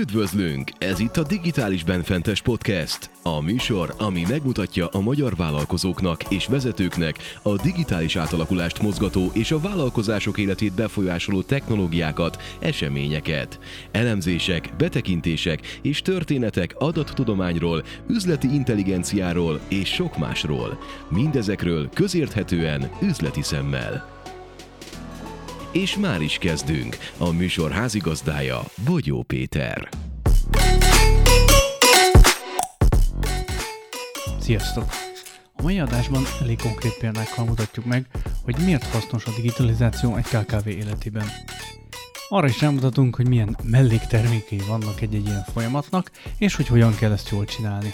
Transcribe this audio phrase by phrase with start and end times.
[0.00, 0.70] Üdvözlünk!
[0.78, 3.10] Ez itt a Digitális Benfentes Podcast.
[3.22, 9.60] A műsor, ami megmutatja a magyar vállalkozóknak és vezetőknek a digitális átalakulást mozgató és a
[9.60, 13.58] vállalkozások életét befolyásoló technológiákat, eseményeket.
[13.92, 20.78] Elemzések, betekintések és történetek adattudományról, üzleti intelligenciáról és sok másról.
[21.08, 24.15] Mindezekről közérthetően, üzleti szemmel.
[25.76, 26.96] És már is kezdünk.
[27.18, 29.88] A műsor házigazdája Bogyó Péter.
[34.40, 34.84] Sziasztok!
[35.56, 38.06] A mai adásban elég konkrét példákkal mutatjuk meg,
[38.44, 41.26] hogy miért hasznos a digitalizáció egy KKV életében.
[42.28, 47.30] Arra is rámutatunk, hogy milyen melléktermékei vannak egy-egy ilyen folyamatnak, és hogy hogyan kell ezt
[47.30, 47.92] jól csinálni.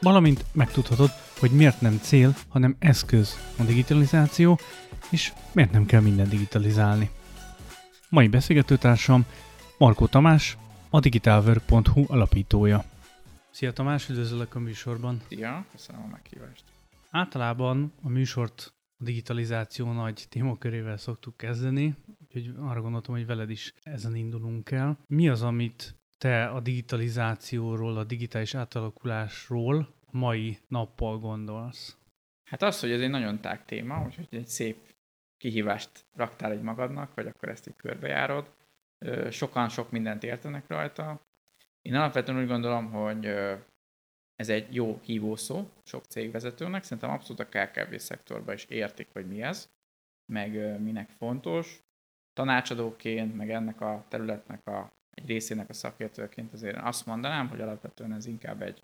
[0.00, 4.58] Valamint megtudhatod, hogy miért nem cél, hanem eszköz a digitalizáció,
[5.10, 7.10] és miért nem kell minden digitalizálni.
[8.10, 9.24] Mai beszélgetőtársam
[9.78, 10.56] Markó Tamás,
[10.90, 12.84] a digitalwork.hu alapítója.
[13.50, 15.20] Szia Tamás, üdvözöllek a műsorban.
[15.28, 16.64] Szia, köszönöm a meghívást.
[17.10, 23.74] Általában a műsort a digitalizáció nagy témakörével szoktuk kezdeni, úgyhogy arra gondoltam, hogy veled is
[23.82, 24.98] ezen indulunk el.
[25.06, 31.96] Mi az, amit te a digitalizációról, a digitális átalakulásról mai nappal gondolsz?
[32.44, 34.89] Hát az, hogy ez egy nagyon tág téma, úgyhogy egy szép
[35.40, 38.50] kihívást raktál egy magadnak, vagy akkor ezt így körbejárod.
[39.30, 41.20] Sokan sok mindent értenek rajta.
[41.82, 43.26] Én alapvetően úgy gondolom, hogy
[44.36, 49.42] ez egy jó hívószó sok cégvezetőnek, szerintem abszolút a KKV szektorban is értik, hogy mi
[49.42, 49.70] ez,
[50.32, 51.82] meg minek fontos.
[52.32, 58.12] Tanácsadóként, meg ennek a területnek a, egy részének a szakértőként azért azt mondanám, hogy alapvetően
[58.12, 58.82] ez inkább egy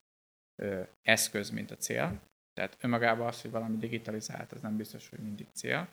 [0.63, 2.21] ö, eszköz, mint a cél.
[2.53, 5.89] Tehát önmagában az, hogy valami digitalizált, ez nem biztos, hogy mindig cél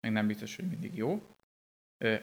[0.00, 1.36] meg nem biztos, hogy mindig jó.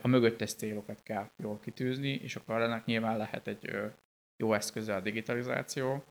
[0.01, 3.71] A mögöttes célokat kell jól kitűzni, és akkor ennek nyilván lehet egy
[4.37, 6.03] jó eszköze a digitalizáció,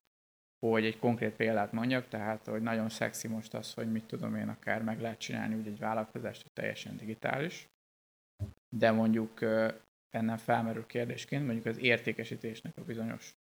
[0.66, 4.48] hogy egy konkrét példát mondjak, tehát hogy nagyon szexi most az, hogy mit tudom én,
[4.48, 7.68] akár meg lehet csinálni úgy egy vállalkozást, hogy teljesen digitális,
[8.76, 9.40] de mondjuk
[10.10, 13.34] bennem felmerül kérdésként mondjuk az értékesítésnek a bizonyos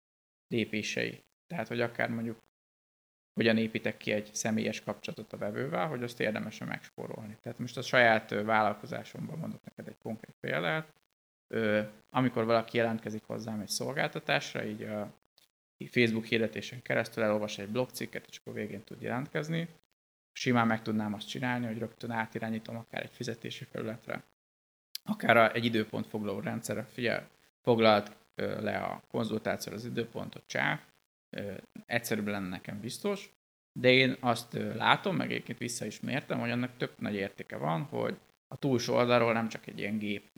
[0.46, 1.22] lépései.
[1.46, 2.40] Tehát, hogy akár mondjuk
[3.34, 7.36] hogyan építek ki egy személyes kapcsolatot a vevővel, hogy azt érdemes megspórolni.
[7.40, 10.92] Tehát most a saját vállalkozásomban mondok neked egy konkrét példát.
[12.10, 15.12] Amikor valaki jelentkezik hozzám egy szolgáltatásra, így a
[15.90, 19.68] Facebook hirdetésen keresztül elolvas egy blogcikket, és akkor végén tud jelentkezni.
[20.32, 24.22] Simán meg tudnám azt csinálni, hogy rögtön átirányítom akár egy fizetési felületre,
[25.04, 26.82] akár egy időpont foglaló rendszerre.
[26.84, 27.24] Figyelj,
[27.62, 30.80] foglalt le a konzultációra az időpontot, csá,
[31.86, 33.32] egyszerűbb lenne nekem biztos,
[33.80, 37.82] de én azt látom, meg egyébként vissza is mértem, hogy annak több nagy értéke van,
[37.82, 40.30] hogy a túlsó oldalról nem csak egy ilyen gép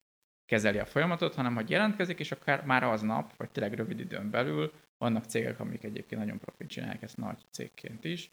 [0.45, 4.73] kezeli a folyamatot, hanem hogy jelentkezik, és akár már aznap, vagy tényleg rövid időn belül
[4.99, 8.31] vannak cégek, amik egyébként nagyon profit csinálják ezt nagy cégként is.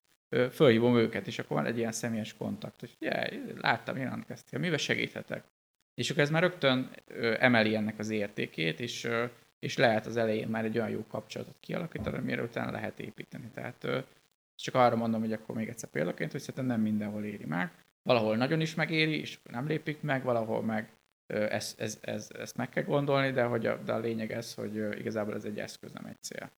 [0.51, 5.43] Fölhívom őket, és akkor van egy ilyen személyes kontakt, hogy ugye, láttam, jelentkeztél, mivel segíthetek?
[5.93, 6.89] És akkor ez már rögtön
[7.39, 9.09] emeli ennek az értékét, és
[9.61, 13.49] és lehet az elején már egy olyan jó kapcsolatot kialakítani, amire utána lehet építeni.
[13.53, 13.87] Tehát
[14.55, 17.71] csak arra mondom, hogy akkor még egyszer példaként, hogy szerintem nem mindenhol éri meg.
[18.03, 20.89] Valahol nagyon is megéri, és nem lépik meg, valahol meg
[21.27, 24.75] ez, ez, ez, ezt meg kell gondolni, de, hogy a, de a lényeg ez, hogy
[24.99, 26.51] igazából ez egy eszköz, nem egy cél.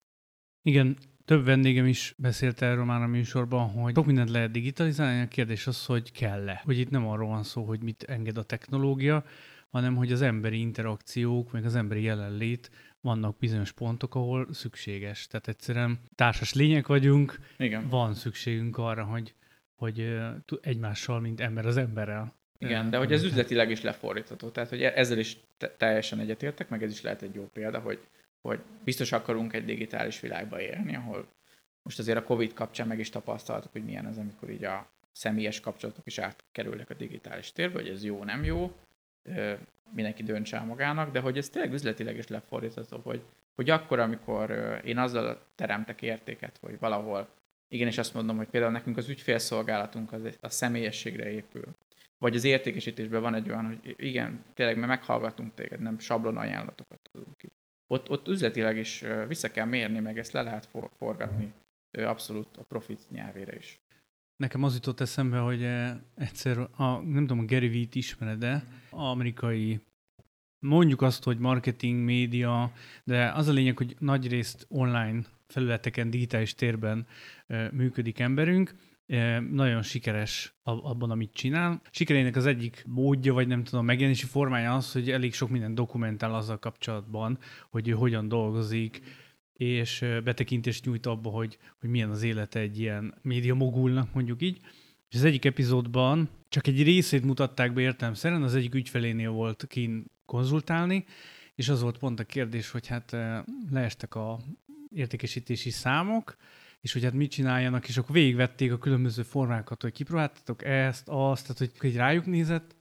[0.62, 5.28] Igen, több vendégem is beszélt erről már a műsorban, hogy sok mindent lehet digitalizálni, a
[5.28, 6.60] kérdés az, hogy kell-e.
[6.64, 9.24] Hogy itt nem arról van szó, hogy mit enged a technológia,
[9.70, 12.70] hanem hogy az emberi interakciók, meg az emberi jelenlét
[13.04, 15.26] vannak bizonyos pontok, ahol szükséges.
[15.26, 17.88] Tehát egyszerűen társas lények vagyunk, Igen.
[17.88, 19.34] van szükségünk arra, hogy,
[19.74, 20.18] hogy
[20.60, 22.34] egymással, mint ember az emberrel.
[22.58, 24.48] Igen, de hogy ez üzletileg is lefordítható.
[24.48, 25.36] Tehát, hogy ezzel is
[25.76, 27.98] teljesen egyetértek, meg ez is lehet egy jó példa, hogy,
[28.40, 31.26] hogy biztos akarunk egy digitális világba élni, ahol
[31.82, 35.60] most azért a Covid kapcsán meg is tapasztaltuk, hogy milyen az, amikor így a személyes
[35.60, 38.76] kapcsolatok is átkerülnek a digitális térbe, hogy ez jó, nem jó
[39.90, 43.22] mindenki döntse magának, de hogy ez tényleg üzletileg is lefordítható, hogy,
[43.54, 47.28] hogy akkor, amikor én azzal teremtek értéket, hogy valahol,
[47.68, 51.64] igenis azt mondom, hogy például nekünk az ügyfélszolgálatunk az a személyességre épül,
[52.18, 57.00] vagy az értékesítésben van egy olyan, hogy igen, tényleg mert meghallgatunk téged, nem sablon ajánlatokat
[57.12, 57.50] tudunk ki.
[57.86, 60.68] Ott, ott üzletileg is vissza kell mérni, meg ezt le lehet
[60.98, 61.52] forgatni
[62.02, 63.80] abszolút a profit nyelvére is.
[64.36, 68.64] Nekem az jutott eszembe, hogy eh, egyszer, a, nem tudom, a Gary Vee-t ismered de
[68.90, 69.80] amerikai,
[70.58, 72.72] mondjuk azt, hogy marketing, média,
[73.04, 77.06] de az a lényeg, hogy nagy részt online felületeken, digitális térben
[77.46, 78.74] eh, működik emberünk,
[79.50, 81.82] nagyon sikeres abban, amit csinál.
[81.90, 86.34] Sikerének az egyik módja, vagy nem tudom, megjelenési formája az, hogy elég sok minden dokumentál
[86.34, 87.38] azzal kapcsolatban,
[87.70, 89.00] hogy ő hogyan dolgozik,
[89.54, 94.60] és betekintést nyújt abba, hogy, hogy milyen az élete egy ilyen média mogulnak, mondjuk így.
[95.08, 100.04] És az egyik epizódban csak egy részét mutatták be értelemszerűen, az egyik ügyfelénél volt kín
[100.26, 101.04] konzultálni,
[101.54, 103.16] és az volt pont a kérdés, hogy hát
[103.70, 104.40] leestek a
[104.90, 106.36] értékesítési számok,
[106.80, 111.42] és hogy hát mit csináljanak, és akkor végigvették a különböző formákat, hogy kipróbáltatok ezt, azt,
[111.42, 112.76] tehát hogy egy rájuk nézett,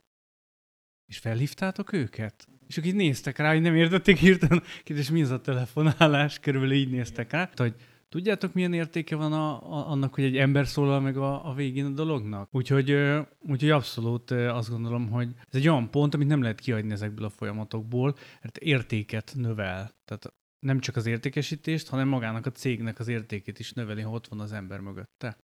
[1.06, 2.48] és felhívtátok őket?
[2.74, 6.90] És akik néztek rá, hogy nem értették hirtelen, és mi az a telefonálás, körülbelül így
[6.90, 7.74] néztek rá, hogy
[8.10, 11.86] tudjátok, milyen értéke van a, a, annak, hogy egy ember szólal meg a, a végén
[11.86, 12.50] a dolognak?
[12.52, 12.98] Úgyhogy,
[13.40, 17.30] úgyhogy abszolút azt gondolom, hogy ez egy olyan pont, amit nem lehet kiadni ezekből a
[17.30, 19.96] folyamatokból, mert értéket növel.
[20.06, 24.28] Tehát nem csak az értékesítést, hanem magának a cégnek az értékét is növeli, ha ott
[24.28, 25.38] van az ember mögötte.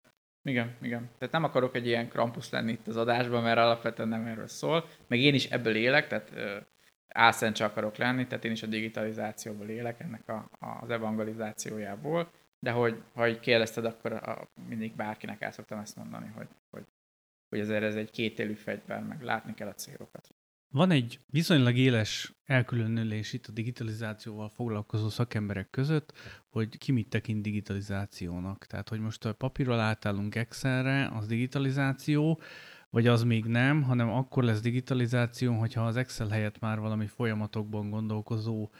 [0.42, 1.08] Igen, igen.
[1.18, 4.84] Tehát nem akarok egy ilyen krampusz lenni itt az adásban, mert alapvetően nem erről szól.
[5.06, 6.32] Meg én is ebből élek, tehát
[7.08, 10.48] álszent akarok lenni, tehát én is a digitalizációból élek, ennek a,
[10.80, 12.30] az evangelizációjából.
[12.58, 16.84] De hogy, ha így kérdezted, akkor a, mindig bárkinek el szoktam ezt mondani, hogy, hogy,
[17.48, 20.28] hogy ezért ez egy kétélű fegyver, meg látni kell a célokat.
[20.70, 26.12] Van egy viszonylag éles elkülönülés itt a digitalizációval foglalkozó szakemberek között,
[26.48, 28.66] hogy ki mit tekint digitalizációnak.
[28.66, 32.40] Tehát, hogy most a papírral átállunk Excelre, az digitalizáció,
[32.90, 37.90] vagy az még nem, hanem akkor lesz digitalizáció, hogyha az Excel helyett már valami folyamatokban
[37.90, 38.70] gondolkozó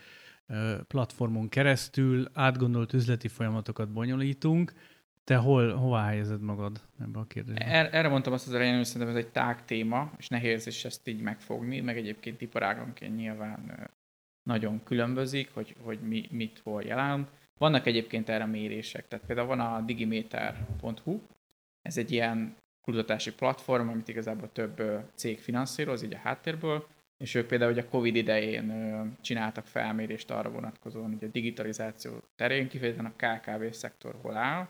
[0.87, 4.73] platformon keresztül átgondolt üzleti folyamatokat bonyolítunk,
[5.25, 7.65] te hol, hová helyezed magad ebbe a kérdésbe?
[7.65, 10.85] Er, erre mondtam azt az elején, hogy szerintem ez egy tág téma, és nehéz is
[10.85, 13.91] ezt így megfogni, meg egyébként iparágonként nyilván
[14.43, 17.29] nagyon különbözik, hogy, hogy mi, mit hol jelent.
[17.59, 21.21] Vannak egyébként erre mérések, tehát például van a digimeter.hu,
[21.83, 22.57] ez egy ilyen
[22.89, 24.83] kutatási platform, amit igazából több
[25.15, 26.87] cég finanszíroz, így a háttérből,
[27.25, 32.69] és ők például hogy a Covid idején csináltak felmérést arra vonatkozóan, hogy a digitalizáció terén
[32.69, 34.69] kifejezetten a KKV szektor hol áll,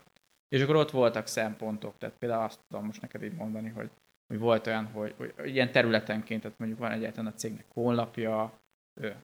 [0.55, 3.89] és akkor ott voltak szempontok, tehát például azt tudom most neked így mondani, hogy,
[4.27, 8.59] hogy volt olyan, hogy, hogy ilyen területenként, tehát mondjuk van egyáltalán a cégnek honlapja,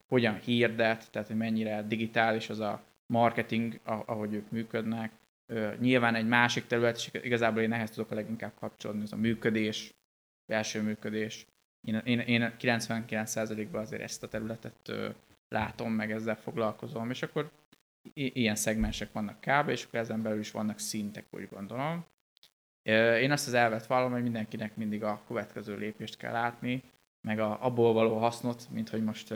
[0.07, 2.83] hogyan hirdet, tehát hogy mennyire digitális az a
[3.13, 5.11] marketing, ahogy ők működnek.
[5.79, 9.93] Nyilván egy másik terület, és igazából én ehhez tudok a leginkább kapcsolódni, az a működés,
[10.45, 11.45] belső működés.
[11.87, 14.91] Én, én, én 99%-ban azért ezt a területet
[15.47, 17.51] látom, meg ezzel foglalkozom, és akkor
[18.13, 19.69] ilyen szegmensek vannak kb.
[19.69, 22.05] és akkor ezen belül is vannak szintek, úgy gondolom.
[23.21, 26.83] Én azt az elvet vallom, hogy mindenkinek mindig a következő lépést kell látni,
[27.27, 29.33] meg a, abból való hasznot, mint hogy most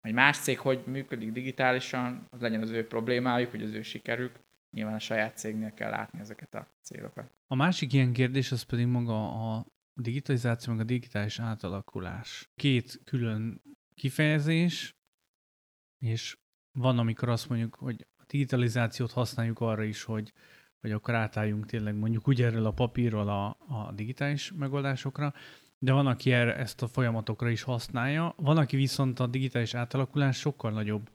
[0.00, 4.38] egy más cég hogy működik digitálisan, az legyen az ő problémájuk, hogy az ő sikerük.
[4.76, 7.30] Nyilván a saját cégnél kell látni ezeket a célokat.
[7.46, 12.50] A másik ilyen kérdés az pedig maga a digitalizáció, meg a digitális átalakulás.
[12.54, 13.62] Két külön
[13.94, 14.96] kifejezés,
[15.98, 16.38] és
[16.72, 20.32] van, amikor azt mondjuk, hogy a digitalizációt használjuk arra is, hogy,
[20.80, 25.34] hogy akkor átálljunk tényleg mondjuk úgy erről a papírról a, a digitális megoldásokra,
[25.78, 30.38] de van, aki erre, ezt a folyamatokra is használja, van, aki viszont a digitális átalakulás
[30.38, 31.10] sokkal nagyobb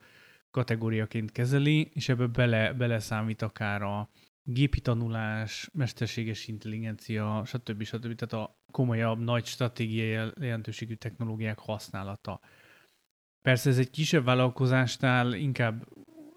[0.52, 4.10] kategóriaként kezeli, és ebbe bele, beleszámít akár a
[4.44, 7.84] gépi tanulás, mesterséges intelligencia, stb.
[7.84, 8.16] stb.
[8.16, 12.40] Tehát a komolyabb, nagy stratégiai jelentőségű technológiák használata.
[13.42, 15.88] Persze ez egy kisebb vállalkozásnál inkább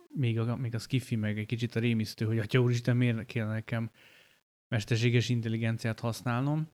[0.09, 3.47] még a, még a skifi meg egy kicsit a rémisztő, hogy atya úristen, miért kéne
[3.47, 3.91] nekem
[4.69, 6.69] mesterséges intelligenciát használnom,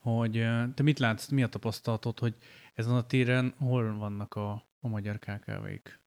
[0.00, 0.32] hogy
[0.74, 2.36] te mit látsz, mi a tapasztalatod, hogy
[2.74, 4.50] ezen a téren hol vannak a,
[4.80, 5.99] a magyar KKV-k?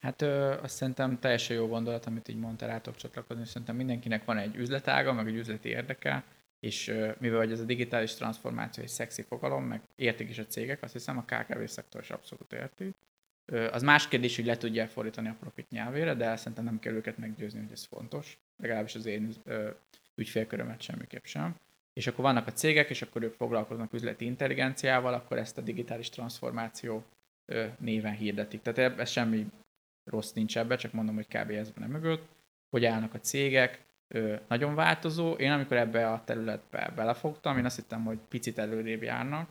[0.00, 3.44] Hát ö, azt szerintem teljesen jó gondolat, amit így mondtál, rátok csatlakozni.
[3.44, 6.24] Szerintem mindenkinek van egy üzletága, meg egy üzleti érdeke,
[6.60, 10.82] és mivel hogy ez a digitális transformáció egy szexi fogalom, meg értik is a cégek,
[10.82, 12.94] azt hiszem a KKV szektor is abszolút érti.
[13.70, 17.18] Az más kérdés, hogy le tudják fordítani a profit nyelvére, de szerintem nem kell őket
[17.18, 18.38] meggyőzni, hogy ez fontos.
[18.56, 19.34] Legalábbis az én
[20.14, 21.54] ügyfélkörömet semmiképp sem.
[21.92, 26.08] És akkor vannak a cégek, és akkor ők foglalkoznak üzleti intelligenciával, akkor ezt a digitális
[26.08, 27.04] transformáció
[27.78, 28.62] néven hirdetik.
[28.62, 29.46] Tehát ez semmi
[30.10, 31.50] rossz nincs ebbe, csak mondom, hogy kb.
[31.50, 32.28] ez van mögött.
[32.70, 33.84] Hogy állnak a cégek,
[34.48, 35.32] nagyon változó.
[35.32, 39.48] Én amikor ebbe a területbe belefogtam, én azt hittem, hogy picit előrébb járnak,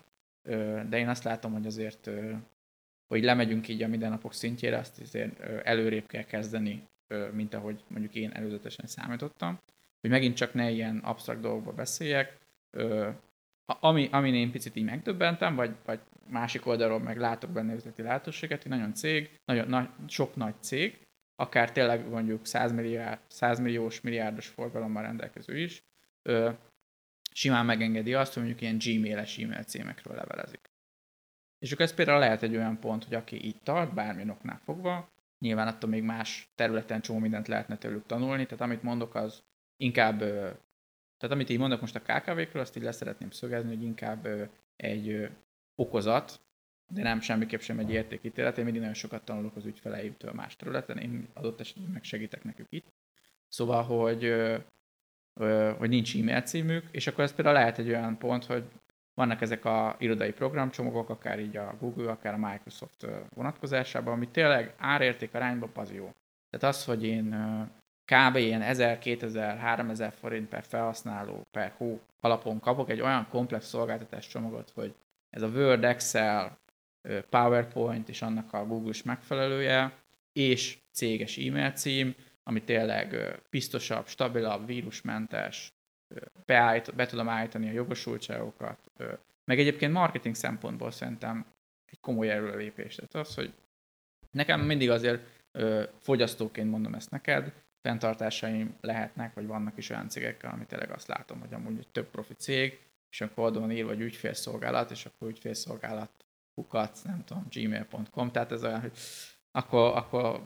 [0.89, 2.09] de én azt látom, hogy azért,
[3.07, 6.87] hogy lemegyünk így a mindennapok szintjére, azt azért előrébb kell kezdeni,
[7.31, 9.59] mint ahogy mondjuk én előzetesen számítottam.
[10.01, 12.37] Hogy megint csak ne ilyen absztrakt dolgokba beszéljek,
[13.65, 18.61] ami, amin én picit így megdöbbentem, vagy, vagy másik oldalról meg látok benne üzleti lehetőséget,
[18.61, 24.01] hogy nagyon cég, nagyon, na, sok nagy cég, akár tényleg mondjuk 100, milliárd, 100 milliós,
[24.01, 25.83] milliárdos forgalommal rendelkező is,
[26.21, 26.51] ö,
[27.31, 30.69] simán megengedi azt, hogy mondjuk ilyen Gmail-es e-mail címekről levelezik.
[31.59, 35.09] És akkor ez például lehet egy olyan pont, hogy aki így tart, bármilyen oknál fogva,
[35.39, 39.43] nyilván attól még más területen csomó mindent lehetne tőlük tanulni, tehát amit mondok, az
[39.77, 40.19] inkább,
[41.17, 44.27] tehát amit így mondok most a KKV-kről, azt így leszeretném szögezni, hogy inkább
[44.75, 45.29] egy
[45.79, 46.39] okozat,
[46.93, 48.57] de nem semmiképp sem egy értékítélet.
[48.57, 52.67] Én mindig nagyon sokat tanulok az ügyfeleimtől más területen, én adott esetben meg segítek nekük
[52.69, 52.85] itt.
[53.47, 54.33] Szóval, hogy,
[55.77, 58.63] hogy nincs e-mail címük, és akkor ez például lehet egy olyan pont, hogy
[59.13, 64.73] vannak ezek a irodai programcsomagok, akár így a Google, akár a Microsoft vonatkozásában, ami tényleg
[64.77, 66.13] árérték arányban az jó.
[66.49, 67.35] Tehát az, hogy én
[68.05, 68.35] kb.
[68.35, 74.27] ilyen 1000, 2000, 3000 forint per felhasználó per hó alapon kapok egy olyan komplex szolgáltatás
[74.27, 74.95] csomagot, hogy
[75.29, 76.59] ez a Word, Excel,
[77.29, 79.93] PowerPoint és annak a Google-s megfelelője,
[80.33, 85.73] és céges e-mail cím, ami tényleg biztosabb, stabilabb, vírusmentes,
[86.45, 88.91] beállít, be tudom állítani a jogosultságokat,
[89.45, 91.45] meg egyébként marketing szempontból szerintem
[91.85, 92.95] egy komoly erőlépés.
[92.95, 93.53] Tehát az, hogy
[94.31, 95.21] nekem mindig azért
[95.99, 101.39] fogyasztóként mondom ezt neked, fenntartásaim lehetnek, vagy vannak is olyan cégekkel, amit tényleg azt látom,
[101.39, 102.79] hogy amúgy egy több profi cég,
[103.09, 106.11] és akkor oldalon van írva, hogy ügyfélszolgálat, és akkor ügyfélszolgálat
[106.53, 108.91] kukat, nem tudom, gmail.com, tehát ez olyan, hogy
[109.51, 110.41] akkor, akkor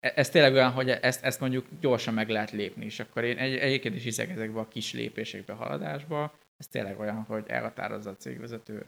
[0.00, 3.38] e, ez tényleg olyan, hogy ezt, ezt mondjuk gyorsan meg lehet lépni, és akkor én
[3.38, 8.16] egy, egyébként is hiszek ezekbe a kis lépésekbe, haladásba, ez tényleg olyan, hogy elhatározza a
[8.16, 8.86] cégvezető,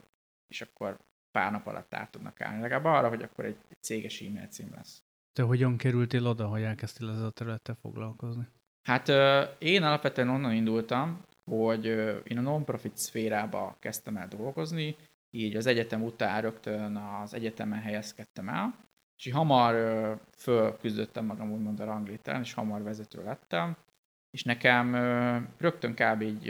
[0.49, 0.99] és akkor
[1.30, 2.61] pár nap alatt át tudnak állni.
[2.61, 5.02] Legalább arra, hogy akkor egy, egy céges e-mail cím lesz.
[5.32, 8.47] Te hogyan kerültél oda, hogy elkezdtél ezzel a területtel foglalkozni?
[8.82, 9.09] Hát
[9.59, 11.85] én alapvetően onnan indultam, hogy
[12.25, 14.97] én a non-profit szférába kezdtem el dolgozni,
[15.30, 18.75] így az egyetem után rögtön az egyetemen helyezkedtem el,
[19.19, 19.75] és így hamar
[20.37, 23.76] fölküzdöttem magam úgymond a ranglételen, és hamar vezető lettem,
[24.30, 24.95] és nekem
[25.59, 26.23] rögtön kb.
[26.23, 26.45] így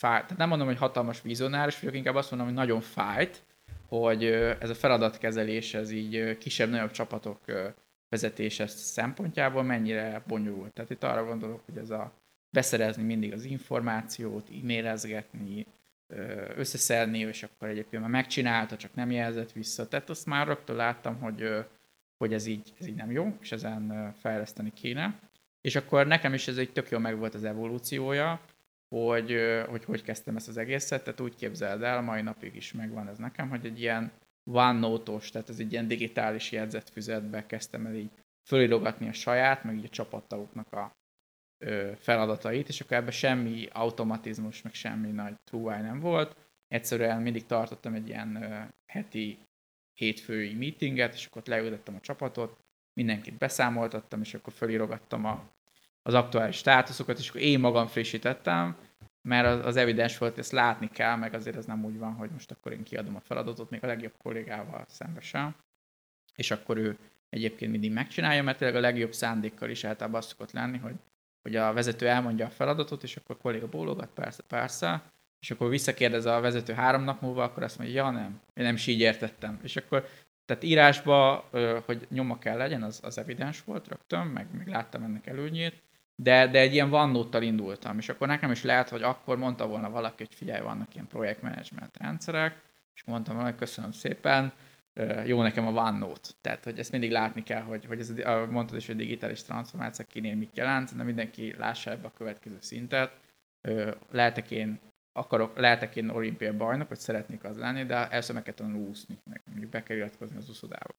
[0.00, 3.42] fájt, tehát nem mondom, hogy hatalmas vizionáris vagyok, inkább azt mondom, hogy nagyon fájt,
[3.88, 4.24] hogy
[4.60, 7.40] ez a feladatkezelés, ez így kisebb-nagyobb csapatok
[8.08, 10.72] vezetése szempontjából mennyire bonyolult.
[10.72, 12.12] Tehát itt arra gondolok, hogy ez a
[12.56, 15.66] beszerezni mindig az információt, e-mailezgetni,
[16.56, 19.88] összeszedni, és akkor egyébként már megcsinálta, csak nem jelzett vissza.
[19.88, 21.48] Tehát azt már rögtön láttam, hogy,
[22.18, 25.18] hogy ez, így, ez így nem jó, és ezen fejleszteni kéne.
[25.60, 28.40] És akkor nekem is ez egy tök jó meg volt az evolúciója,
[28.88, 29.36] hogy,
[29.68, 33.18] hogy hogy kezdtem ezt az egészet, tehát úgy képzeld el, mai napig is megvan ez
[33.18, 34.12] nekem, hogy egy ilyen
[34.44, 38.10] OneNote-os, tehát ez egy ilyen digitális jegyzetfüzetbe kezdtem el így
[38.42, 40.95] fölirogatni a saját, meg így a csapattagoknak a
[41.98, 46.36] feladatait, és akkor ebben semmi automatizmus, meg semmi nagy trúváj nem volt.
[46.68, 48.44] Egyszerűen mindig tartottam egy ilyen
[48.86, 49.38] heti
[49.94, 52.58] hétfői meetinget, és akkor ott leültettem a csapatot,
[52.92, 55.48] mindenkit beszámoltattam, és akkor fölirogattam a,
[56.02, 58.76] az aktuális státuszokat, és akkor én magam frissítettem,
[59.22, 62.30] mert az, az evidens volt, ezt látni kell, meg azért ez nem úgy van, hogy
[62.30, 65.54] most akkor én kiadom a feladatot, még a legjobb kollégával szembesen,
[66.34, 66.98] és akkor ő
[67.28, 70.94] egyébként mindig megcsinálja, mert tényleg a legjobb szándékkal is általában azt szokott lenni, hogy,
[71.46, 75.02] hogy a vezető elmondja a feladatot, és akkor a kolléga bólogat, persze, persze,
[75.40, 78.74] és akkor visszakérdez a vezető három nap múlva, akkor azt mondja, ja nem, én nem
[78.74, 79.60] is így értettem.
[79.62, 80.06] És akkor
[80.44, 81.48] tehát írásba,
[81.84, 85.82] hogy nyoma kell legyen, az, az evidens volt rögtön, meg, meg láttam ennek előnyét,
[86.14, 89.90] de, de egy ilyen OneNote-tal indultam, és akkor nekem is lehet, hogy akkor mondta volna
[89.90, 92.62] valaki, hogy figyelj, vannak ilyen projektmenedzsment rendszerek,
[92.94, 94.52] és mondtam volna, hogy köszönöm szépen,
[95.24, 96.28] jó nekem a OneNote.
[96.40, 98.12] Tehát, hogy ezt mindig látni kell, hogy, hogy ez,
[98.50, 103.12] mondtad is, hogy digitális transformáció kinél mit jelent, de mindenki lássa ebbe a következő szintet.
[104.10, 104.80] Lehetek én
[105.12, 109.18] akarok, lehetek én olimpiai bajnok, vagy szeretnék az lenni, de először meg kell tanulni úszni,
[109.24, 110.94] meg mondjuk be kell iratkozni az úszodába.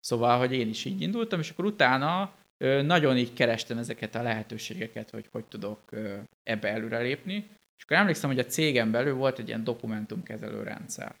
[0.00, 2.32] Szóval, hogy én is így indultam, és akkor utána
[2.82, 5.80] nagyon így kerestem ezeket a lehetőségeket, hogy hogy tudok
[6.42, 7.34] ebbe előrelépni.
[7.76, 11.14] És akkor emlékszem, hogy a cégem belül volt egy ilyen dokumentumkezelő rendszer,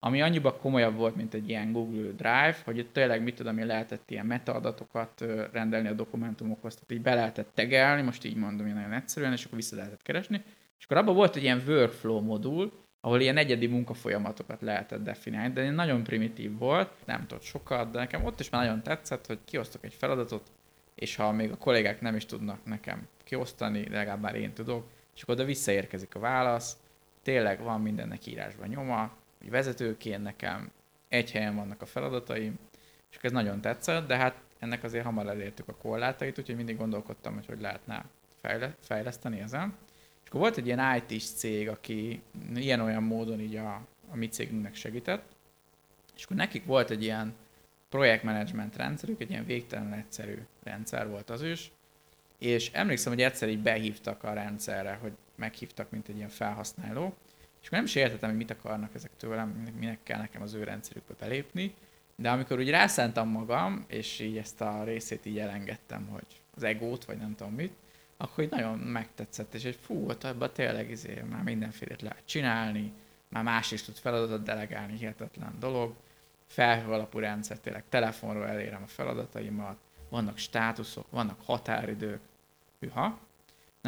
[0.00, 3.66] ami annyiban komolyabb volt, mint egy ilyen Google Drive, hogy itt tényleg, mit tudom én,
[3.66, 8.74] lehetett ilyen metaadatokat rendelni a dokumentumokhoz, tehát így be lehetett tegelni, most így mondom én
[8.74, 10.42] nagyon egyszerűen, és akkor vissza lehetett keresni.
[10.78, 15.70] És akkor abban volt egy ilyen workflow modul, ahol ilyen egyedi munkafolyamatokat lehetett definiálni, de
[15.70, 19.84] nagyon primitív volt, nem tudott sokat, de nekem ott is már nagyon tetszett, hogy kiosztok
[19.84, 20.50] egy feladatot,
[20.94, 25.22] és ha még a kollégák nem is tudnak nekem kiosztani, legalább már én tudok, és
[25.22, 26.76] akkor oda visszaérkezik a válasz,
[27.22, 29.10] tényleg van mindennek írásban nyoma,
[29.48, 30.70] hogy vezetőként nekem
[31.08, 32.58] egy helyen vannak a feladataim,
[33.10, 37.34] és ez nagyon tetszett, de hát ennek azért hamar elértük a korlátait, úgyhogy mindig gondolkodtam,
[37.34, 38.04] hogy hogy lehetne
[38.80, 39.76] fejleszteni ezen.
[40.22, 42.22] És akkor volt egy ilyen IT-s cég, aki
[42.54, 43.74] ilyen-olyan módon így a,
[44.10, 45.24] a mi cégünknek segített,
[46.16, 47.34] és akkor nekik volt egy ilyen
[47.88, 51.72] projektmenedzsment rendszerük, egy ilyen végtelen egyszerű rendszer volt az is,
[52.38, 57.14] és emlékszem, hogy egyszer így behívtak a rendszerre, hogy meghívtak, mint egy ilyen felhasználó,
[57.60, 59.48] és akkor nem is értettem, hogy mit akarnak ezek tőlem,
[59.78, 61.74] minek kell nekem az ő rendszerükbe belépni,
[62.16, 67.04] de amikor úgy rászántam magam, és így ezt a részét így elengedtem, hogy az egót,
[67.04, 67.72] vagy nem tudom mit,
[68.16, 72.92] akkor így nagyon megtetszett, és egy fú, ott abban tényleg izé, már mindenfélét lehet csinálni,
[73.28, 75.94] már más is tud feladatot delegálni, hihetetlen dolog.
[76.46, 79.76] Felhő alapú rendszer, tényleg telefonról elérem a feladataimat,
[80.08, 82.20] vannak státuszok, vannak határidők.
[82.80, 83.18] Hűha.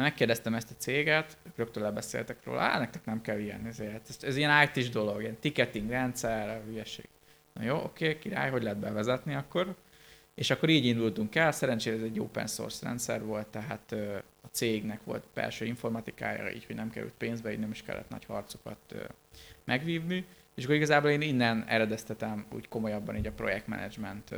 [0.01, 4.09] Megkérdeztem ezt a céget, rögtön lebeszéltek róla, á, nektek nem kell ilyen, ezért.
[4.09, 7.07] Ez, ez ilyen IT-s dolog, ilyen ticketing rendszer, hülyeség.
[7.53, 9.75] Na jó, oké, király, hogy lehet bevezetni akkor?
[10.35, 13.91] És akkor így indultunk el, szerencsére ez egy open source rendszer volt, tehát
[14.41, 18.25] a cégnek volt belső informatikája, így, hogy nem került pénzbe, így nem is kellett nagy
[18.25, 18.95] harcokat
[19.63, 20.25] megvívni.
[20.55, 24.35] És akkor igazából én innen eredeztetem úgy komolyabban így a projektmenedzsment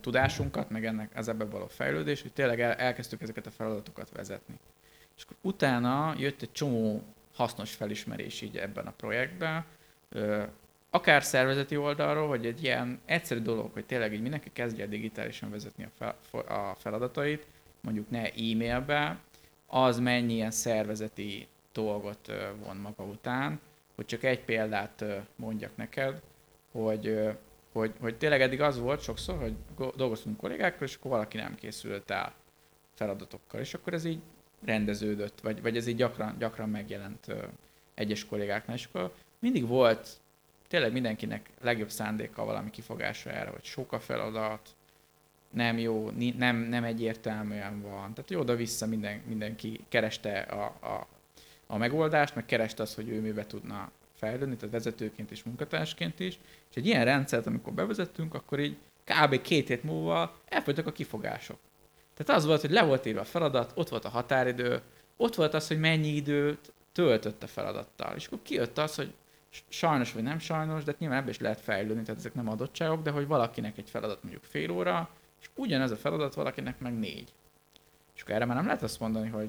[0.00, 4.54] tudásunkat, meg ennek az ebbe való fejlődés, hogy tényleg el, elkezdtük ezeket a feladatokat vezetni.
[5.16, 7.02] És akkor utána jött egy csomó
[7.34, 9.64] hasznos felismerés így ebben a projektben,
[10.90, 15.84] akár szervezeti oldalról, hogy egy ilyen egyszerű dolog, hogy tényleg így mindenki kezdje digitálisan vezetni
[15.84, 17.46] a, fel, a feladatait,
[17.80, 19.18] mondjuk ne e-mailbe,
[19.66, 22.32] az mennyi ilyen szervezeti dolgot
[22.64, 23.60] von maga után,
[23.94, 25.04] hogy csak egy példát
[25.36, 26.20] mondjak neked,
[26.72, 27.28] hogy,
[27.72, 29.54] hogy, hogy tényleg eddig az volt sokszor, hogy
[29.96, 32.34] dolgoztunk kollégákkal, és akkor valaki nem készült el
[32.94, 34.20] feladatokkal, és akkor ez így
[34.64, 37.26] rendeződött, vagy, vagy ez így gyakran, gyakran megjelent
[37.94, 40.08] egyes kollégáknál, és akkor mindig volt
[40.68, 44.68] tényleg mindenkinek legjobb szándéka valami kifogása erre, hogy sok a feladat,
[45.50, 48.14] nem jó, nem, nem egyértelműen van.
[48.14, 51.06] Tehát oda-vissza minden, mindenki kereste a, a,
[51.66, 53.90] a megoldást, meg kereste azt, hogy ő mibe tudna
[54.22, 56.38] fejlődni, tehát vezetőként és munkatársként is.
[56.70, 59.40] És egy ilyen rendszert, amikor bevezettünk, akkor így kb.
[59.40, 61.58] két hét múlva elfogytak a kifogások.
[62.14, 64.80] Tehát az volt, hogy le volt írva a feladat, ott volt a határidő,
[65.16, 68.16] ott volt az, hogy mennyi időt töltött a feladattal.
[68.16, 69.14] És akkor kijött az, hogy
[69.68, 73.10] sajnos vagy nem sajnos, de nyilván ebbe is lehet fejlődni, tehát ezek nem adottságok, de
[73.10, 75.08] hogy valakinek egy feladat mondjuk fél óra,
[75.40, 77.32] és ugyanez a feladat valakinek meg négy.
[78.14, 79.48] És akkor erre már nem lehet azt mondani, hogy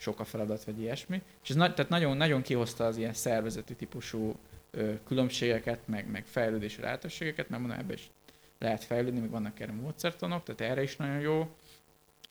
[0.00, 1.22] sok a feladat, vagy ilyesmi.
[1.42, 4.36] És ez na- tehát nagyon, nagyon kihozta az ilyen szervezeti típusú
[4.70, 8.10] ö, különbségeket, meg, meg fejlődési lehetőségeket, mert mondom, ebbe is
[8.58, 11.48] lehet fejlődni, meg vannak erre módszertanok, tehát erre is nagyon jó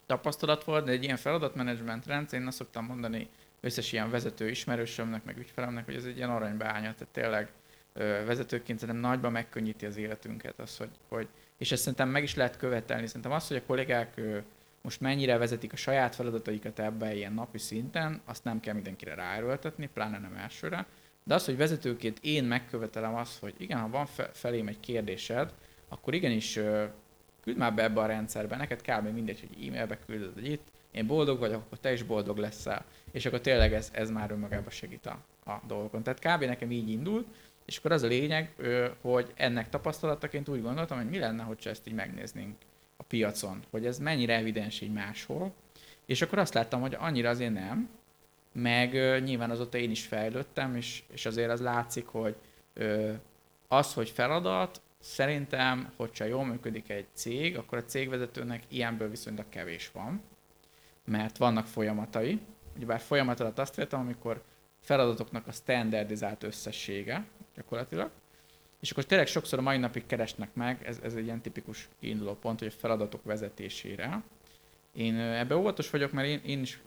[0.06, 3.28] tapasztalat volt, de egy ilyen feladatmenedzsment rendszer, én azt szoktam mondani
[3.60, 7.52] összes ilyen vezető ismerősömnek, meg ügyfelemnek, hogy ez egy ilyen aranybeánya, tehát tényleg
[7.92, 11.28] ö, vezetőként szerintem nagyban megkönnyíti az életünket az, hogy, hogy
[11.58, 13.06] és ezt szerintem meg is lehet követelni.
[13.06, 14.38] Szerintem az, hogy a kollégák ö,
[14.82, 19.88] most mennyire vezetik a saját feladataikat ebbe ilyen napi szinten, azt nem kell mindenkire ráerőltetni,
[19.92, 20.86] pláne nem elsőre.
[21.24, 25.54] De az, hogy vezetőként én megkövetelem azt, hogy igen, ha van felém egy kérdésed,
[25.88, 26.58] akkor igenis
[27.40, 29.12] küld már be ebbe a rendszerbe, neked kb.
[29.12, 32.84] mindegy, hogy e-mailbe küldöd, hogy itt, én boldog vagyok, akkor te is boldog leszel.
[33.12, 36.02] És akkor tényleg ez, ez már önmagában segít a, a dolgokon.
[36.02, 36.44] Tehát kb.
[36.44, 37.26] nekem így indult,
[37.64, 38.54] és akkor az a lényeg,
[39.00, 42.56] hogy ennek tapasztalataként úgy gondoltam, hogy mi lenne, hogyha ezt így megnéznénk
[42.98, 45.52] a piacon, hogy ez mennyire evidens így máshol.
[46.06, 47.88] És akkor azt láttam, hogy annyira azért nem,
[48.52, 52.36] meg nyilván azóta én is fejlődtem, és, és azért az látszik, hogy
[53.68, 59.90] az, hogy feladat, szerintem, hogyha jól működik egy cég, akkor a cégvezetőnek ilyenből viszonylag kevés
[59.92, 60.22] van
[61.08, 62.40] mert vannak folyamatai.
[62.76, 64.42] Ugyebár folyamat alatt azt értem, amikor
[64.80, 68.10] feladatoknak a standardizált összessége gyakorlatilag,
[68.80, 72.34] és akkor tényleg sokszor a mai napig keresnek meg, ez, ez egy ilyen tipikus kiinduló
[72.34, 74.22] pont, hogy a feladatok vezetésére.
[74.92, 76.80] Én ebbe óvatos vagyok, mert én, én is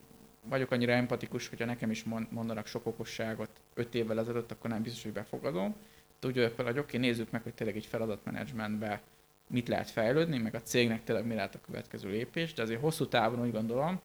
[0.43, 5.03] vagyok annyira empatikus, hogyha nekem is mondanak sok okosságot öt évvel ezelőtt, akkor nem biztos,
[5.03, 5.75] hogy befogadom.
[6.19, 9.01] De úgy vagyok, hogy oké, nézzük meg, hogy tényleg egy feladatmenedzsmentbe
[9.47, 13.07] mit lehet fejlődni, meg a cégnek tényleg mi lehet a következő lépés, de azért hosszú
[13.07, 14.01] távon úgy gondolom,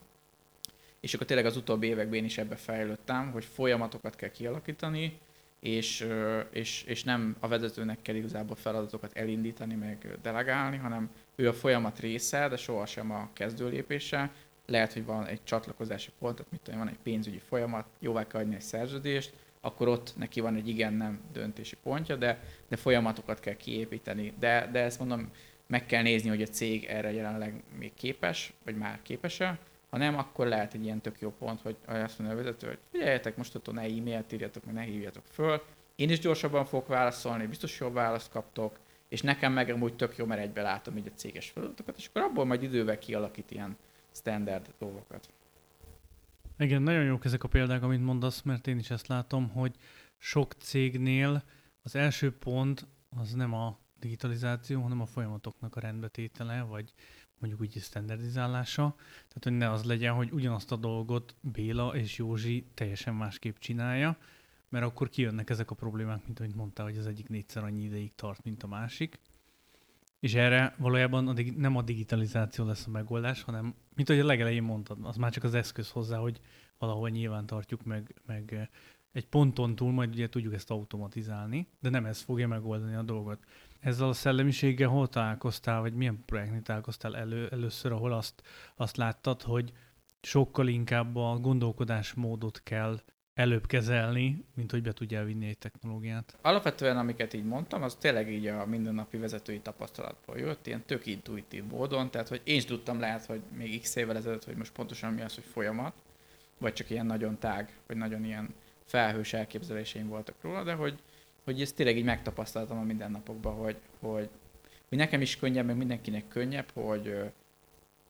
[1.01, 5.19] és akkor tényleg az utóbbi években is ebbe fejlődtem, hogy folyamatokat kell kialakítani,
[5.67, 6.07] és,
[6.51, 11.99] és, és nem a vezetőnek kell igazából feladatokat elindítani, meg delegálni, hanem ő a folyamat
[11.99, 14.31] része, de sohasem a kezdő lépése.
[14.67, 18.41] Lehet, hogy van egy csatlakozási pont, tehát mit tudom, van egy pénzügyi folyamat, jóvá kell
[18.41, 23.57] adni egy szerződést, akkor ott neki van egy igen-nem döntési pontja, de, de folyamatokat kell
[23.57, 24.33] kiépíteni.
[24.39, 25.31] De, de ezt mondom,
[25.67, 29.59] meg kell nézni, hogy a cég erre jelenleg még képes, vagy már képes-e,
[29.91, 32.79] ha nem, akkor lehet egy ilyen tök jó pont, hogy azt mondja a vezető, hogy
[32.91, 35.63] figyeljetek, most attól ne e-mailt írjatok, meg ne hívjatok föl.
[35.95, 40.27] Én is gyorsabban fogok válaszolni, biztos jobb választ kaptok, és nekem meg amúgy tök jó,
[40.27, 43.77] mert egybe látom így a céges feladatokat, és akkor abból majd idővel kialakít ilyen
[44.13, 45.29] standard dolgokat.
[46.59, 49.75] Igen, nagyon jók ezek a példák, amit mondasz, mert én is ezt látom, hogy
[50.19, 51.43] sok cégnél
[51.83, 52.87] az első pont
[53.21, 56.93] az nem a digitalizáció, hanem a folyamatoknak a rendbetétele, vagy
[57.39, 58.95] mondjuk úgy standardizálása.
[58.97, 64.17] Tehát, hogy ne az legyen, hogy ugyanazt a dolgot Béla és Józsi teljesen másképp csinálja,
[64.69, 68.15] mert akkor kijönnek ezek a problémák, mint ahogy mondtál, hogy az egyik négyszer annyi ideig
[68.15, 69.19] tart, mint a másik.
[70.21, 74.27] És erre valójában a digi- nem a digitalizáció lesz a megoldás, hanem, mint ahogy a
[74.27, 76.41] legelején mondtad, az már csak az eszköz hozzá, hogy
[76.79, 78.71] valahol nyilván tartjuk meg, meg
[79.13, 83.45] egy ponton túl majd ugye tudjuk ezt automatizálni, de nem ez fogja megoldani a dolgot.
[83.81, 88.43] Ezzel a szellemiséggel hol találkoztál, vagy milyen projektnél találkoztál elő, először, ahol azt,
[88.77, 89.73] azt láttad, hogy
[90.21, 93.01] sokkal inkább a gondolkodásmódot kell
[93.35, 96.39] előbb kezelni, mint hogy be tudja vinni egy technológiát?
[96.43, 101.65] Alapvetően, amiket így mondtam, az tényleg így a mindennapi vezetői tapasztalatból jött, ilyen tök intuitív
[101.65, 105.13] módon, tehát hogy én is tudtam lehet, hogy még x évvel ezelőtt, hogy most pontosan
[105.13, 105.95] mi az, hogy folyamat,
[106.59, 111.03] vagy csak ilyen nagyon tág, vagy nagyon ilyen felhős elképzeléseim voltak róla, de hogy,
[111.47, 114.29] hogy ezt tényleg így megtapasztaltam a mindennapokban, hogy, hogy,
[114.89, 117.17] hogy nekem is könnyebb, meg mindenkinek könnyebb, hogy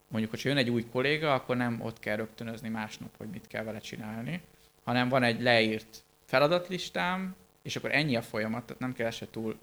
[0.09, 3.65] mondjuk, hogyha jön egy új kolléga, akkor nem ott kell rögtönözni másnap, hogy mit kell
[3.65, 4.41] vele csinálni,
[4.85, 9.59] hanem van egy leírt feladatlistám, és akkor ennyi a folyamat, tehát nem kell se túl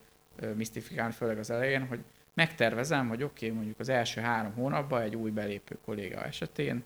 [0.56, 2.00] misztifikálni, főleg az elején, hogy
[2.34, 6.84] megtervezem, hogy oké, okay, mondjuk az első három hónapban egy új belépő kolléga esetén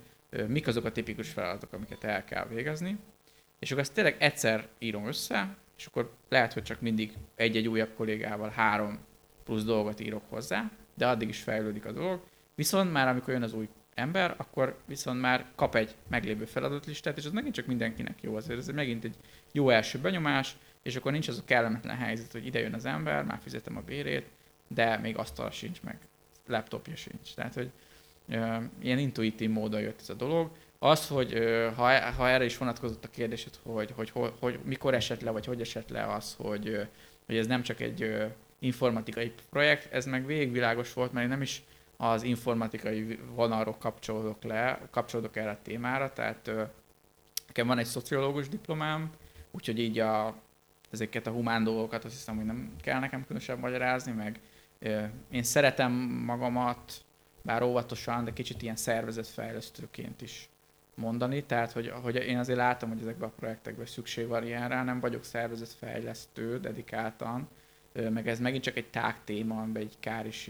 [0.47, 2.97] mik azok a tipikus feladatok, amiket el kell végezni,
[3.60, 7.93] és akkor ezt tényleg egyszer írom össze, és akkor lehet, hogy csak mindig egy-egy újabb
[7.95, 8.99] kollégával három
[9.43, 12.21] plusz dolgot írok hozzá, de addig is fejlődik a dolog.
[12.55, 17.25] Viszont már amikor jön az új ember, akkor viszont már kap egy meglévő feladatlistát, és
[17.25, 19.15] az megint csak mindenkinek jó, azért ez megint egy
[19.51, 23.23] jó első benyomás, és akkor nincs az a kellemetlen helyzet, hogy ide jön az ember,
[23.23, 24.25] már fizetem a bérét,
[24.67, 25.97] de még asztal sincs, meg
[26.47, 27.33] laptopja sincs.
[27.35, 27.71] Tehát, hogy
[28.29, 30.51] ö, ilyen intuitív módon jött ez a dolog.
[30.79, 31.33] Az, hogy
[31.75, 35.45] ha, ha erre is vonatkozott a kérdésed, hogy, hogy, hogy, hogy mikor esett le, vagy
[35.45, 36.87] hogy esett le az, hogy,
[37.25, 38.25] hogy ez nem csak egy
[38.59, 41.63] informatikai projekt, ez meg végigvilágos volt, mert nem is
[41.97, 46.51] az informatikai vonalról kapcsolódok le, kapcsolódok erre a témára, tehát
[47.47, 49.11] nekem van egy szociológus diplomám,
[49.51, 50.35] úgyhogy így a,
[50.91, 54.39] ezeket a humán dolgokat azt hiszem, hogy nem kell nekem különösebb magyarázni, meg
[55.31, 55.91] én szeretem
[56.25, 56.93] magamat,
[57.41, 60.49] bár óvatosan, de kicsit ilyen szervezetfejlesztőként is
[60.97, 64.99] mondani, tehát hogy, hogy én azért látom, hogy ezekben a projektekben szükség van ilyenre, nem
[64.99, 67.47] vagyok szervezetfejlesztő dedikáltan,
[67.93, 70.49] meg ez megint csak egy tág téma, amiben egy kár is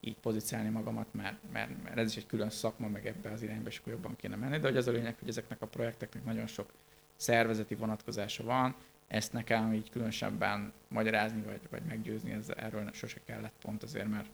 [0.00, 3.68] így pozícionálni magamat, mert, mert, mert ez is egy külön szakma, meg ebbe az irányba
[3.68, 6.72] is jobban kéne menni, de hogy az a lényeg, hogy ezeknek a projekteknek nagyon sok
[7.16, 8.74] szervezeti vonatkozása van,
[9.06, 14.28] ezt nekem így különösebben magyarázni, vagy, vagy meggyőzni, ez, erről sose kellett pont azért, mert,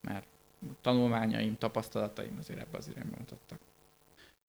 [0.00, 0.26] mert
[0.80, 3.58] tanulmányaim, tapasztalataim azért ebbe az irányba mutattak.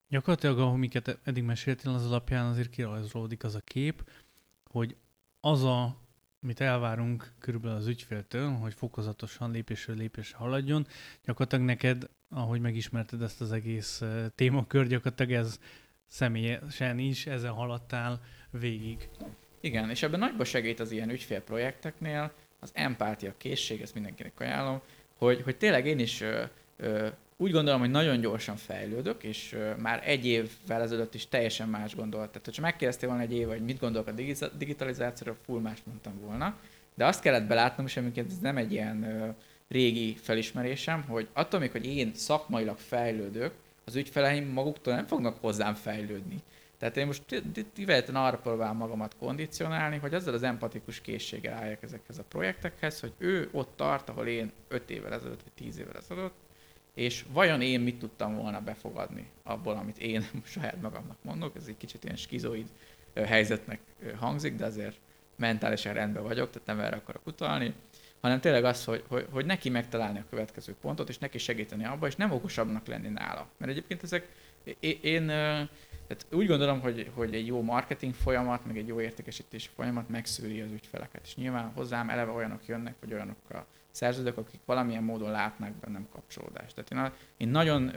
[0.09, 4.09] Gyakorlatilag, amiket eddig meséltél, az alapján azért kirajzolódik az a kép,
[4.63, 4.95] hogy
[5.39, 5.97] az a
[6.43, 10.87] amit elvárunk körülbelül az ügyféltől, hogy fokozatosan lépésről lépésre haladjon,
[11.25, 14.03] gyakorlatilag neked, ahogy megismerted ezt az egész
[14.35, 15.59] témakör, gyakorlatilag ez
[16.07, 19.09] személyesen is, ezen haladtál végig.
[19.59, 24.81] Igen, és ebben nagyba segít az ilyen ügyfélprojekteknél az empátia készség, ezt mindenkinek ajánlom,
[25.15, 26.43] hogy, hogy tényleg én is ö,
[26.77, 27.07] ö,
[27.41, 32.29] úgy gondolom, hogy nagyon gyorsan fejlődök, és már egy évvel ezelőtt is teljesen más gondolt.
[32.29, 34.13] Tehát, ha megkérdeztél volna egy év, hogy mit gondolok a
[34.57, 36.57] digitalizációról, full mást mondtam volna.
[36.95, 39.35] De azt kellett belátnom, és amiként ez nem egy ilyen
[39.67, 43.53] régi felismerésem, hogy attól még, hogy én szakmailag fejlődök,
[43.85, 46.37] az ügyfeleim maguktól nem fognak hozzám fejlődni.
[46.77, 52.17] Tehát én most kivehetően arra próbálom magamat kondicionálni, hogy azzal az empatikus készséggel álljak ezekhez
[52.17, 56.33] a projektekhez, hogy ő ott tart, ahol én 5 évvel ezelőtt, vagy 10 évvel ezelőtt,
[56.93, 61.77] és vajon én mit tudtam volna befogadni abból, amit én saját magamnak mondok, ez egy
[61.77, 62.67] kicsit ilyen skizoid
[63.15, 63.79] helyzetnek
[64.19, 64.95] hangzik, de azért
[65.35, 67.73] mentálisan rendben vagyok, tehát nem erre akarok utalni,
[68.21, 72.07] hanem tényleg az, hogy, hogy, hogy neki megtalálni a következő pontot, és neki segíteni abba,
[72.07, 73.47] és nem okosabbnak lenni nála.
[73.57, 74.27] Mert egyébként ezek,
[74.79, 75.31] én, én
[76.09, 80.61] tehát úgy gondolom, hogy, hogy egy jó marketing folyamat, meg egy jó értékesítési folyamat megszűri
[80.61, 81.21] az ügyfeleket.
[81.25, 86.75] És nyilván hozzám eleve olyanok jönnek, vagy olyanokkal szerződők, akik valamilyen módon látnak bennem kapcsolódást.
[86.75, 87.91] Tehát én, a, én nagyon,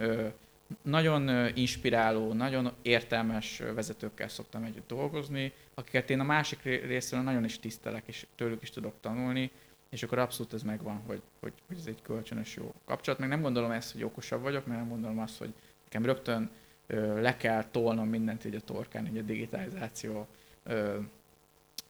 [0.81, 7.59] nagyon inspiráló, nagyon értelmes vezetőkkel szoktam együtt dolgozni, akiket én a másik részről nagyon is
[7.59, 9.51] tisztelek, és tőlük is tudok tanulni,
[9.89, 13.19] és akkor abszolút ez megvan, hogy, hogy, hogy ez egy kölcsönös jó kapcsolat.
[13.19, 16.49] Meg nem gondolom ezt, hogy okosabb vagyok, mert nem gondolom azt, hogy nekem rögtön
[16.87, 20.27] le kell tolnom mindent így a torkán, így a digitalizáció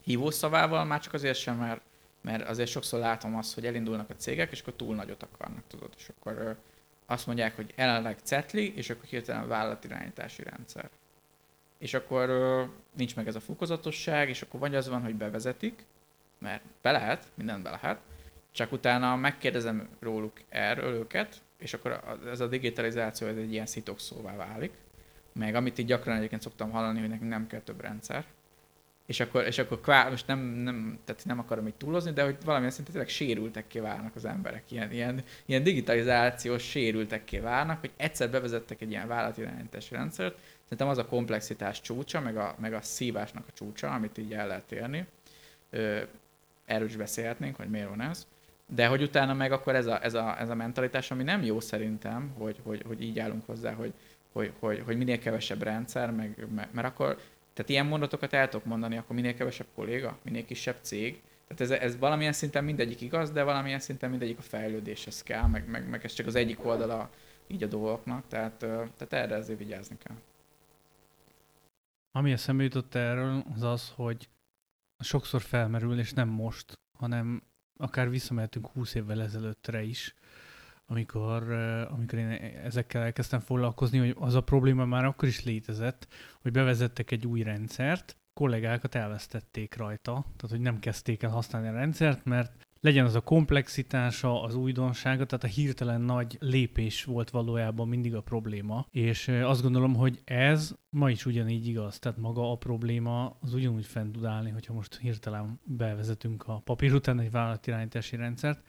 [0.03, 1.81] hívószavával, már csak azért sem, mert
[2.23, 5.93] mert azért sokszor látom azt, hogy elindulnak a cégek, és akkor túl nagyot akarnak, tudod,
[5.97, 6.57] és akkor
[7.05, 10.89] azt mondják, hogy jelenleg cetli, és akkor hirtelen vállalatirányítási rendszer.
[11.77, 12.27] És akkor
[12.97, 15.85] nincs meg ez a fokozatosság, és akkor vagy az van, hogy bevezetik,
[16.37, 17.99] mert be lehet, mindent be lehet,
[18.51, 24.35] csak utána megkérdezem róluk erről őket, és akkor ez a digitalizáció ez egy ilyen szitokszóvá
[24.35, 24.73] válik.
[25.33, 28.25] Meg amit így gyakran egyébként szoktam hallani, hogy nekünk nem kell több rendszer.
[29.05, 32.37] És akkor, és akkor kvá, most nem, nem, tehát nem akarom így túlozni, de hogy
[32.45, 34.71] valamilyen szinten tényleg sérültek válnak az emberek.
[34.71, 40.37] Ilyen, ilyen, ilyen digitalizációs sérültek válnak, hogy egyszer bevezettek egy ilyen vállalatirányítási rendszert.
[40.63, 44.47] Szerintem az a komplexitás csúcsa, meg a, meg a szívásnak a csúcsa, amit így el
[44.47, 45.05] lehet érni.
[46.65, 48.27] Erről is beszélhetnénk, hogy miért van ez
[48.75, 51.59] de hogy utána meg akkor ez a, ez a, ez a mentalitás, ami nem jó
[51.59, 53.93] szerintem, hogy, hogy, hogy így állunk hozzá, hogy,
[54.33, 57.19] hogy, hogy, hogy minél kevesebb rendszer, meg, mert akkor,
[57.53, 61.81] tehát ilyen mondatokat el tudok mondani, akkor minél kevesebb kolléga, minél kisebb cég, tehát ez,
[61.81, 66.05] ez valamilyen szinten mindegyik igaz, de valamilyen szinten mindegyik a fejlődéshez kell, meg, meg, meg
[66.05, 67.09] ez csak az egyik oldala
[67.47, 70.15] így a dolgoknak, tehát, tehát erre ezért vigyázni kell.
[72.11, 74.29] Ami eszembe jutott erről, az az, hogy
[74.99, 77.43] sokszor felmerül, és nem most, hanem
[77.77, 80.13] akár visszamehetünk 20 évvel ezelőttre is,
[80.85, 81.51] amikor,
[81.89, 82.27] amikor én
[82.63, 86.07] ezekkel elkezdtem foglalkozni, hogy az a probléma már akkor is létezett,
[86.41, 91.71] hogy bevezettek egy új rendszert, kollégákat elvesztették rajta, tehát hogy nem kezdték el használni a
[91.71, 97.87] rendszert, mert legyen az a komplexitása, az újdonsága, tehát a hirtelen nagy lépés volt valójában
[97.87, 102.55] mindig a probléma, és azt gondolom, hogy ez ma is ugyanígy igaz, tehát maga a
[102.55, 108.15] probléma az ugyanúgy fent tud állni, hogyha most hirtelen bevezetünk a papír után egy vállalatirányítási
[108.15, 108.63] rendszert,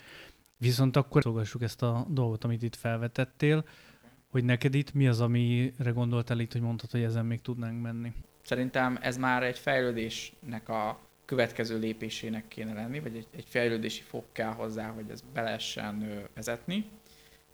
[0.65, 3.65] viszont akkor szolgassuk ezt a dolgot, amit itt felvetettél,
[4.31, 8.13] hogy neked itt mi az, amire gondoltál itt, hogy mondtad, hogy ezen még tudnánk menni?
[8.43, 14.25] Szerintem ez már egy fejlődésnek a következő lépésének kéne lenni, vagy egy, egy fejlődési fok
[14.33, 16.87] kell hozzá, hogy ez be lehessen vezetni.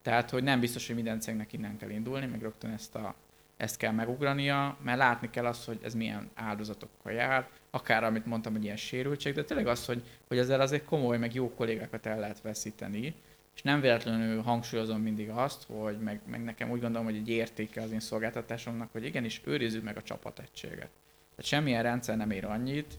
[0.02, 3.14] Tehát, hogy nem biztos, hogy minden cégnek innen kell indulni, meg rögtön ezt, a,
[3.56, 8.52] ezt kell megugrania, mert látni kell azt, hogy ez milyen áldozatokkal jár, akár amit mondtam,
[8.52, 12.18] hogy ilyen sérültség, de tényleg az, hogy, hogy ezzel azért komoly, meg jó kollégákat el
[12.18, 13.14] lehet veszíteni,
[13.54, 17.82] és nem véletlenül hangsúlyozom mindig azt, hogy meg, meg nekem úgy gondolom, hogy egy értéke
[17.82, 20.90] az én szolgáltatásomnak, hogy igenis őrizzük meg a csapategységet.
[21.30, 22.98] Tehát semmilyen rendszer nem ér annyit,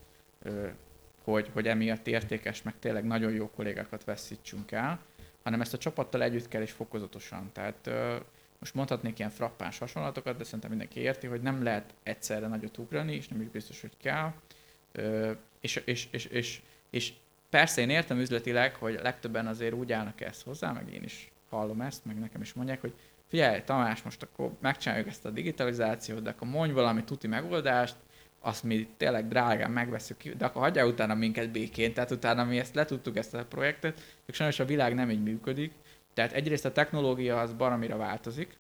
[1.24, 5.00] hogy, hogy emiatt értékes, meg tényleg nagyon jó kollégákat veszítsünk el,
[5.44, 7.50] hanem ezt a csapattal együtt kell és fokozatosan.
[7.54, 7.90] Tehát
[8.60, 13.16] most mondhatnék ilyen frappáns hasonlatokat, de szerintem mindenki érti, hogy nem lehet egyszerre nagyot ugrani,
[13.16, 14.34] és nem is biztos, hogy kell.
[15.60, 17.14] És, és, és, és, és
[17.50, 21.82] persze én értem üzletileg, hogy legtöbben azért úgy állnak ezt hozzá, meg én is hallom
[21.82, 22.94] ezt, meg nekem is mondják, hogy
[23.28, 27.96] figyelj Tamás, most akkor megcsináljuk ezt a digitalizációt, de akkor mondj valami tuti megoldást,
[28.40, 32.76] azt mi tényleg drágán megveszük, de akkor hagyja utána minket békén, tehát utána mi ezt
[32.76, 35.72] letudtuk ezt a projektet, csak sajnos a világ nem így működik.
[36.14, 38.58] Tehát egyrészt a technológia az baromira változik,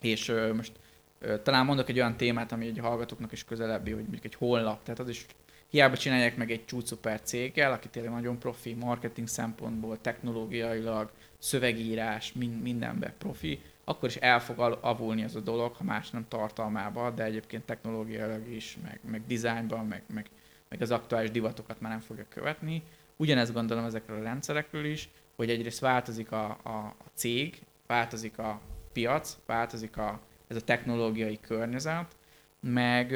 [0.00, 0.72] és most
[1.42, 5.00] talán mondok egy olyan témát, ami egy hallgatóknak is közelebbi, hogy mondjuk egy honlap, tehát
[5.00, 5.26] az is
[5.68, 12.62] hiába csinálják meg egy csúcsúper céggel, aki tényleg nagyon profi, marketing szempontból, technológiailag, szövegírás, mind,
[12.62, 17.24] mindenben profi, akkor is el fog avulni ez a dolog, ha más nem tartalmába, de
[17.24, 20.26] egyébként technológiailag is, meg, meg dizájnban, meg, meg,
[20.68, 22.82] meg az aktuális divatokat már nem fogja követni.
[23.16, 28.60] Ugyanezt gondolom ezekről a rendszerekről is, hogy egyrészt változik a, a, a cég, változik a
[28.92, 32.16] piac, változik a, ez a technológiai környezet,
[32.60, 33.10] meg,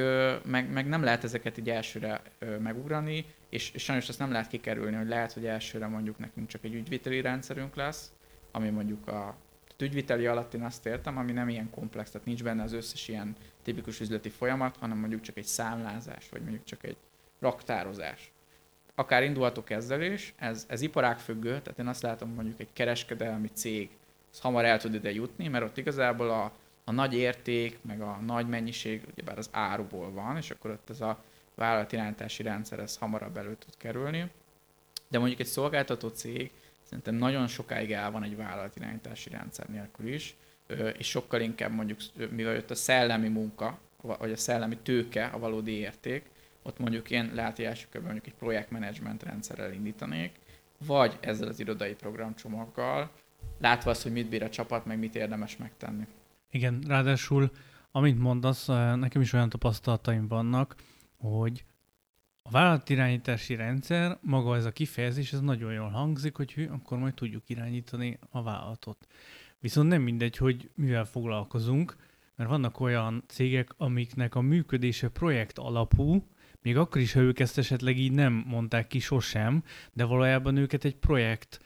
[0.45, 2.23] meg, meg nem lehet ezeket így elsőre
[2.61, 6.64] megugrani, és, és sajnos azt nem lehet kikerülni, hogy lehet, hogy elsőre mondjuk nekünk csak
[6.64, 8.12] egy ügyviteli rendszerünk lesz,
[8.53, 9.37] ami mondjuk a
[9.79, 13.37] ügyviteli alatt én azt értem, ami nem ilyen komplex, tehát nincs benne az összes ilyen
[13.62, 16.97] tipikus üzleti folyamat, hanem mondjuk csak egy számlázás, vagy mondjuk csak egy
[17.41, 18.33] raktározás.
[18.95, 23.91] Akár indulhatok ezzel is, ez, ez iparágfüggő, tehát én azt látom, mondjuk egy kereskedelmi cég,
[24.33, 26.53] az hamar el tud ide jutni, mert ott igazából a,
[26.88, 31.01] a nagy érték, meg a nagy mennyiség, ugyebár az áruból van, és akkor ott ez
[31.01, 31.22] a
[31.55, 34.31] vállalatirányítási rendszer ez hamarabb elő tud kerülni.
[35.09, 36.51] De mondjuk egy szolgáltató cég,
[36.83, 40.37] szerintem nagyon sokáig el van egy vállalatirányítási rendszer nélkül is,
[40.98, 41.98] és sokkal inkább mondjuk,
[42.31, 46.24] mivel jött a szellemi munka, vagy a szellemi tőke a valódi érték,
[46.62, 50.33] ott mondjuk én lehet, hogy mondjuk egy projektmenedzsment rendszerrel indítanék,
[50.87, 53.11] vagy ezzel az irodai programcsomaggal,
[53.59, 56.07] látva azt, hogy mit bír a csapat, meg mit érdemes megtenni.
[56.50, 57.50] Igen, ráadásul,
[57.90, 60.74] amint mondasz, nekem is olyan tapasztalataim vannak,
[61.16, 61.64] hogy
[62.42, 67.14] a vállalatirányítási rendszer, maga ez a kifejezés, ez nagyon jól hangzik, hogy hű, akkor majd
[67.14, 69.06] tudjuk irányítani a vállalatot.
[69.61, 71.96] Viszont nem mindegy, hogy mivel foglalkozunk,
[72.37, 76.26] mert vannak olyan cégek, amiknek a működése projekt alapú,
[76.62, 80.84] még akkor is, ha ők ezt esetleg így nem mondták ki sosem, de valójában őket
[80.84, 81.61] egy projekt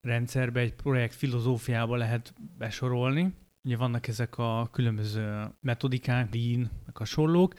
[0.00, 3.34] rendszerbe, egy projekt filozófiába lehet besorolni.
[3.64, 7.54] Ugye vannak ezek a különböző metodikák, lean, meg hasonlók,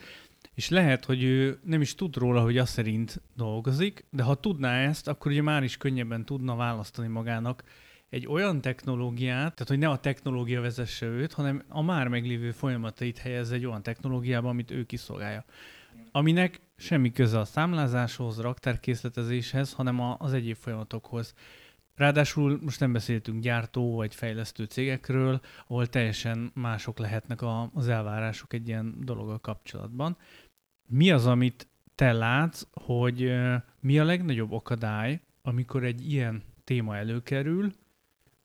[0.54, 4.78] és lehet, hogy ő nem is tud róla, hogy azt szerint dolgozik, de ha tudná
[4.78, 7.62] ezt, akkor ugye már is könnyebben tudna választani magának
[8.08, 13.18] egy olyan technológiát, tehát hogy ne a technológia vezesse őt, hanem a már meglévő folyamatait
[13.18, 15.44] helyez egy olyan technológiába, amit ő kiszolgálja.
[16.10, 21.34] Aminek semmi köze a számlázáshoz, raktárkészletezéshez, hanem az egyéb folyamatokhoz.
[21.94, 27.40] Ráadásul most nem beszéltünk gyártó vagy fejlesztő cégekről, ahol teljesen mások lehetnek
[27.72, 30.16] az elvárások egy ilyen dologgal kapcsolatban.
[30.86, 33.32] Mi az, amit te látsz, hogy
[33.80, 37.72] mi a legnagyobb akadály, amikor egy ilyen téma előkerül,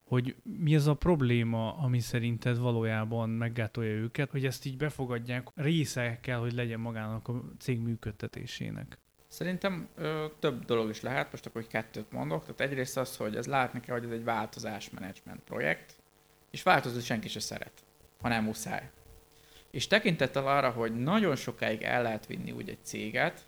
[0.03, 6.19] hogy mi az a probléma, ami szerinted valójában meggátolja őket, hogy ezt így befogadják, része
[6.19, 8.99] kell, hogy legyen magának a cég működtetésének.
[9.37, 12.41] Szerintem ö, több dolog is lehet, most akkor hogy kettőt mondok.
[12.41, 15.93] Tehát egyrészt az, hogy ez látni kell, hogy ez egy változásmenedzsment projekt,
[16.51, 17.83] és változni senki se szeret,
[18.21, 18.89] ha nem muszáj.
[19.71, 23.45] És tekintettel arra, hogy nagyon sokáig el lehet vinni úgy egy céget,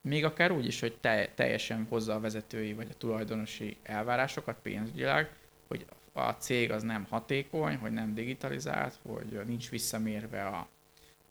[0.00, 5.34] még akár úgy is, hogy te, teljesen hozza a vezetői vagy a tulajdonosi elvárásokat pénzügyileg,
[5.68, 10.68] hogy a cég az nem hatékony, hogy nem digitalizált, hogy nincs visszamérve a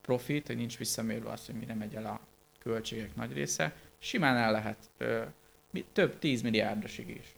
[0.02, 2.28] profit, hogy nincs visszamérve az, hogy mire megy el a
[2.60, 5.24] költségek nagy része, simán el lehet ö,
[5.94, 7.36] több 10 milliárdosig is.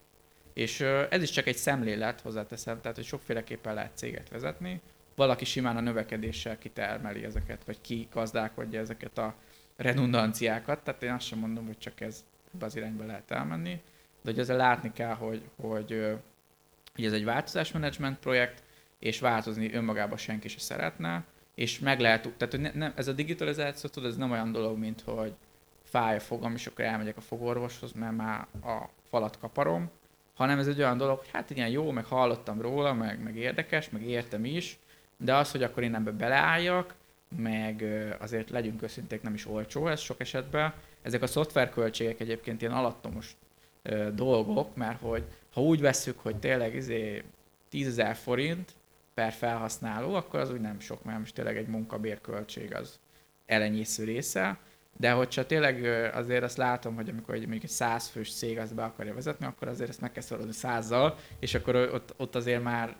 [0.52, 4.80] És ö, ez is csak egy szemlélet, hozzáteszem, tehát hogy sokféleképpen lehet céget vezetni.
[5.14, 9.34] Valaki simán a növekedéssel kitermeli ezeket, vagy kigazdálkodja ezeket a
[9.76, 13.82] redundanciákat, tehát én azt sem mondom, hogy csak ez ebbe az irányba lehet elmenni,
[14.22, 16.06] de hogy ezzel látni kell, hogy, hogy,
[16.94, 18.62] hogy ez egy változásmenedzsment projekt,
[18.98, 23.12] és változni önmagában senki se szeretne, és meg lehet, tehát hogy ne, ne, ez a
[23.12, 25.32] digitalizáció, tudod, ez nem olyan dolog, mint hogy
[25.82, 29.90] fáj a fogam, és akkor elmegyek a fogorvoshoz, mert már a falat kaparom,
[30.34, 33.90] hanem ez egy olyan dolog, hogy hát igen, jó, meg hallottam róla, meg, meg érdekes,
[33.90, 34.78] meg értem is,
[35.16, 36.94] de az, hogy akkor én ebbe beleálljak,
[37.36, 37.84] meg
[38.20, 40.74] azért legyünk őszinték, nem is olcsó ez sok esetben.
[41.02, 43.36] Ezek a szoftverköltségek egyébként ilyen alattomos
[44.14, 47.22] dolgok, mert hogy ha úgy vesszük, hogy tényleg izé
[47.68, 48.72] 10 forint,
[49.14, 52.98] per felhasználó, akkor az úgy nem sok, mert most tényleg egy munkabérköltség az
[53.46, 54.58] elenyésző része,
[54.96, 58.84] de hogyha tényleg azért azt látom, hogy amikor egy, mondjuk egy százfős cég azt be
[58.84, 62.96] akarja vezetni, akkor azért ezt meg kell szorozni százzal, és akkor ott, ott azért már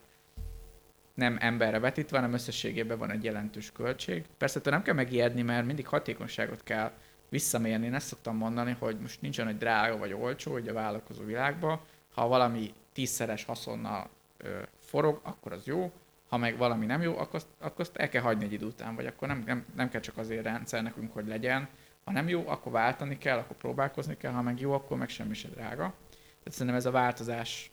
[1.15, 4.25] nem emberre vetítve, hanem összességében van egy jelentős költség.
[4.39, 6.93] Persze te nem kell megijedni, mert mindig hatékonyságot kell
[7.29, 7.87] visszamérni.
[7.87, 11.81] Én ezt szoktam mondani, hogy most nincsen egy drága vagy olcsó, hogy a vállalkozó világban,
[12.15, 14.49] ha valami tízszeres haszonnal ö,
[14.79, 15.93] forog, akkor az jó,
[16.33, 19.07] ha meg valami nem jó, akkor akkor azt el kell hagyni egy idő után, vagy
[19.07, 21.69] akkor nem, nem, nem kell csak azért rendszer nekünk, hogy legyen.
[22.05, 25.35] Ha nem jó, akkor váltani kell, akkor próbálkozni kell, ha meg jó, akkor meg semmi
[25.35, 25.95] se drága.
[26.13, 27.71] Tehát szerintem ez a változás,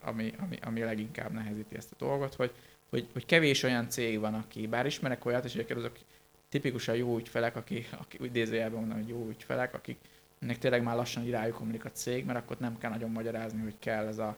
[0.00, 2.52] ami, ami, ami leginkább nehezíti ezt a dolgot, hogy,
[2.90, 5.96] hogy, hogy kevés olyan cég van, aki, bár ismerek olyat, és egyébként azok
[6.48, 9.98] tipikusan jó ügyfelek, akik, akik idézőjelben mondom, hogy jó ügyfelek, akik
[10.38, 13.78] ennek tényleg már lassan irányú kommunik a cég, mert akkor nem kell nagyon magyarázni, hogy
[13.78, 14.36] kell ez a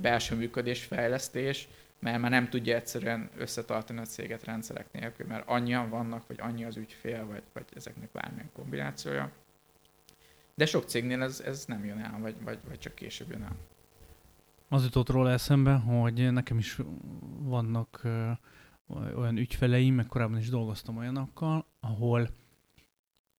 [0.00, 1.68] belső működés, fejlesztés,
[2.02, 6.64] mert már nem tudja egyszerűen összetartani a céget rendszerek nélkül, mert annyian vannak, vagy annyi
[6.64, 9.30] az ügyfél, vagy, vagy ezeknek bármilyen kombinációja.
[10.54, 13.56] De sok cégnél ez, ez nem jön el, vagy, vagy, vagy csak később jön el.
[14.68, 16.78] Az jutott róla eszembe, hogy nekem is
[17.38, 18.00] vannak
[19.16, 22.28] olyan ügyfeleim, meg korábban is dolgoztam olyanokkal, ahol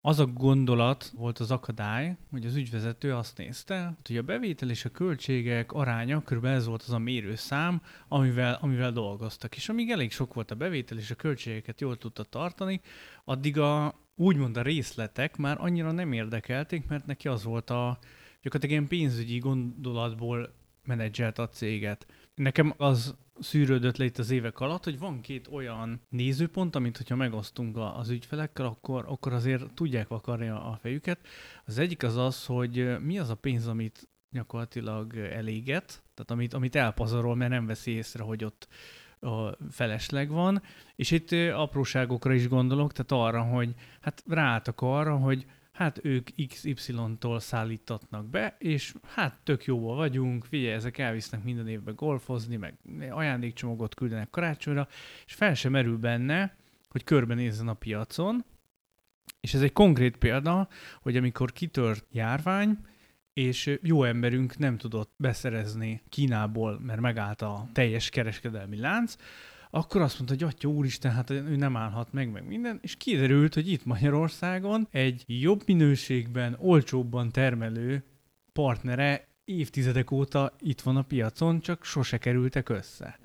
[0.04, 4.84] az a gondolat volt az akadály, hogy az ügyvezető azt nézte, hogy a bevétel és
[4.84, 9.56] a költségek aránya körülbelül ez volt az a mérőszám, amivel, amivel dolgoztak.
[9.56, 12.80] És amíg elég sok volt a bevétel és a költségeket jól tudta tartani,
[13.24, 17.98] addig a úgymond a részletek már annyira nem érdekelték, mert neki az volt a
[18.42, 22.06] gyakorlatilag ilyen pénzügyi gondolatból menedzselt a céget.
[22.34, 27.16] Nekem az szűrődött le itt az évek alatt, hogy van két olyan nézőpont, amit hogyha
[27.16, 31.26] megosztunk az ügyfelekkel, akkor, akkor azért tudják vakarni a fejüket.
[31.64, 36.76] Az egyik az az, hogy mi az a pénz, amit gyakorlatilag eléget, tehát amit, amit
[36.76, 38.68] elpazarol, mert nem veszi észre, hogy ott
[39.20, 40.62] a felesleg van,
[40.96, 45.46] és itt apróságokra is gondolok, tehát arra, hogy hát ráálltak arra, hogy
[45.82, 51.94] hát ők XY-tól szállítatnak be, és hát tök jóval vagyunk, figyelj, ezek elvisznek minden évben
[51.94, 52.74] golfozni, meg
[53.10, 54.88] ajándékcsomagot küldenek karácsonyra,
[55.26, 56.56] és fel sem merül benne,
[56.88, 58.44] hogy körbenézzen a piacon,
[59.40, 60.68] és ez egy konkrét példa,
[61.00, 62.78] hogy amikor kitört járvány,
[63.32, 69.16] és jó emberünk nem tudott beszerezni Kínából, mert megállt a teljes kereskedelmi lánc,
[69.74, 73.54] akkor azt mondta, hogy atya úristen, hát ő nem állhat meg, meg minden, és kiderült,
[73.54, 78.04] hogy itt Magyarországon egy jobb minőségben, olcsóbban termelő
[78.52, 83.18] partnere évtizedek óta itt van a piacon, csak sose kerültek össze.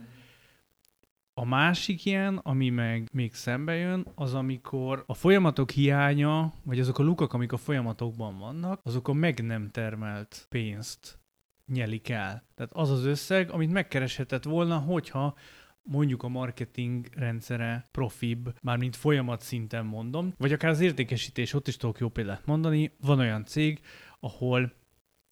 [1.33, 6.99] A másik ilyen, ami meg még szembe jön, az amikor a folyamatok hiánya, vagy azok
[6.99, 11.19] a lukak, amik a folyamatokban vannak, azok a meg nem termelt pénzt
[11.65, 12.43] nyelik el.
[12.55, 15.35] Tehát az az összeg, amit megkereshetett volna, hogyha
[15.88, 21.77] mondjuk a marketing rendszere profibb, mármint folyamat szinten mondom, vagy akár az értékesítés, ott is
[21.77, 23.79] tudok jó példát mondani, van olyan cég,
[24.19, 24.73] ahol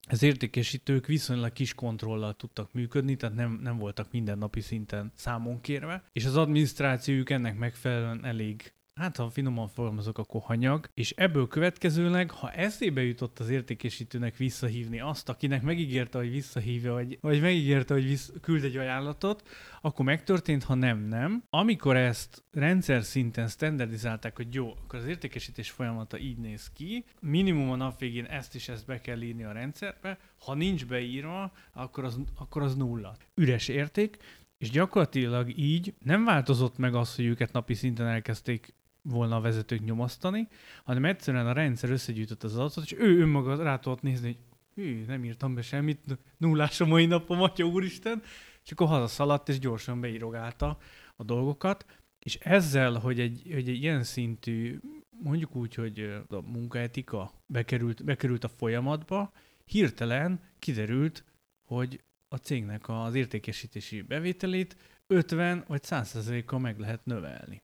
[0.07, 6.03] az értékesítők viszonylag kis kontrollal tudtak működni, tehát nem, nem voltak mindennapi szinten számon kérve,
[6.11, 12.31] és az adminisztrációjuk ennek megfelelően elég hát ha finoman fogalmazok, akkor hanyag, és ebből következőleg,
[12.31, 18.03] ha eszébe jutott az értékesítőnek visszahívni azt, akinek megígérte, hogy visszahívja, vagy, vagy megígérte, hogy
[18.03, 19.47] vissz, küld egy ajánlatot,
[19.81, 21.43] akkor megtörtént, ha nem, nem.
[21.49, 27.71] Amikor ezt rendszer szinten standardizálták, hogy jó, akkor az értékesítés folyamata így néz ki, minimum
[27.71, 32.03] a nap végén ezt is ezt be kell írni a rendszerbe, ha nincs beírva, akkor
[32.03, 33.15] az, akkor az nulla.
[33.33, 34.17] Üres érték,
[34.57, 38.73] és gyakorlatilag így nem változott meg az, hogy őket napi szinten elkezdték
[39.05, 40.47] volna a vezetők nyomasztani,
[40.83, 44.37] hanem egyszerűen a rendszer összegyűjtött az adatot, és ő önmaga rá tudott nézni, hogy
[44.75, 48.21] hű, nem írtam be semmit, nullás a mai napom, atya úristen,
[48.63, 50.77] és akkor hazaszaladt, és gyorsan beírogálta
[51.15, 51.85] a dolgokat,
[52.19, 54.79] és ezzel, hogy egy, hogy egy ilyen szintű,
[55.09, 59.31] mondjuk úgy, hogy a munkaetika bekerült, bekerült a folyamatba,
[59.65, 61.23] hirtelen kiderült,
[61.65, 64.77] hogy a cégnek az értékesítési bevételét
[65.07, 67.61] 50 vagy 100%-kal meg lehet növelni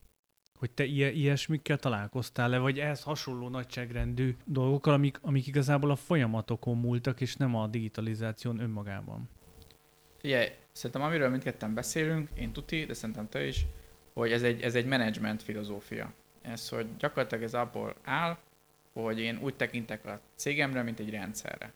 [0.62, 7.22] hogy te ilyesmikkel találkoztál-e, vagy ehhez hasonló nagyságrendű dolgokkal, amik, amik igazából a folyamatokon múltak,
[7.22, 9.30] és nem a digitalizáción önmagában?
[10.18, 13.66] Figyelj, szerintem amiről mindketten beszélünk, én tuti, de szerintem te is,
[14.14, 16.14] hogy ez egy, ez egy menedzsment filozófia.
[16.42, 18.38] Ez, hogy gyakorlatilag ez abból áll,
[18.94, 21.74] hogy én úgy tekintek a cégemre, mint egy rendszerre.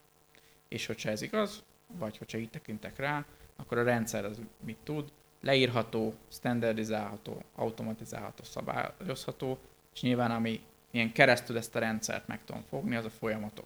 [0.67, 3.25] És hogyha ez igaz, vagy hogyha így tekintek rá,
[3.55, 5.11] akkor a rendszer az mit tud,
[5.45, 9.57] leírható, standardizálható, automatizálható, szabályozható,
[9.93, 13.65] és nyilván ami ilyen keresztül ezt a rendszert meg tudom fogni, az a folyamatok.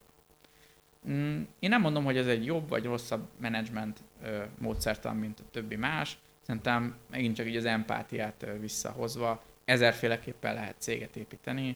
[1.10, 4.00] Mm, én nem mondom, hogy ez egy jobb vagy rosszabb menedzsment
[4.58, 6.18] módszertan, mint a többi más.
[6.42, 11.76] Szerintem megint csak így az empátiát visszahozva, ezerféleképpen lehet céget építeni.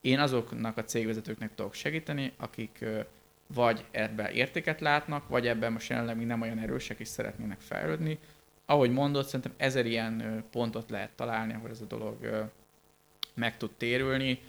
[0.00, 2.84] Én azoknak a cégvezetőknek tudok segíteni, akik
[3.54, 8.18] vagy ebben értéket látnak, vagy ebben most jelenleg még nem olyan erősek és szeretnének fejlődni,
[8.66, 12.48] ahogy mondott, szerintem ezer ilyen pontot lehet találni, ahol ez a dolog
[13.34, 14.40] meg tud térülni.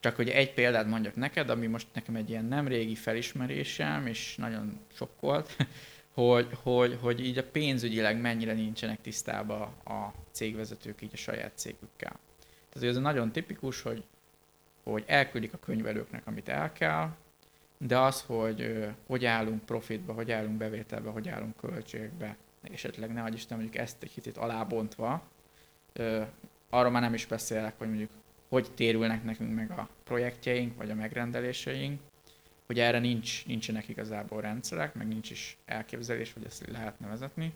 [0.00, 4.36] Csak hogy egy példát mondjak neked, ami most nekem egy ilyen nem régi felismerésem, és
[4.36, 5.56] nagyon sokkolt,
[6.14, 12.18] hogy, hogy, hogy így a pénzügyileg mennyire nincsenek tisztában a cégvezetők így a saját cégükkel.
[12.72, 14.04] Tehát ez nagyon tipikus, hogy,
[14.82, 17.10] hogy elküldik a könyvelőknek, amit el kell,
[17.78, 23.58] de az, hogy hogy állunk profitba, hogy állunk bevételbe, hogy állunk költségbe, esetleg ne Isten
[23.58, 25.22] mondjuk ezt egy kicsit alábontva,
[25.92, 26.22] ö,
[26.70, 28.10] arról már nem is beszélek, hogy mondjuk
[28.52, 32.00] hogy térülnek nekünk meg a projektjeink, vagy a megrendeléseink,
[32.66, 37.52] hogy erre nincs, nincsenek igazából rendszerek, meg nincs is elképzelés, hogy ezt lehetne vezetni.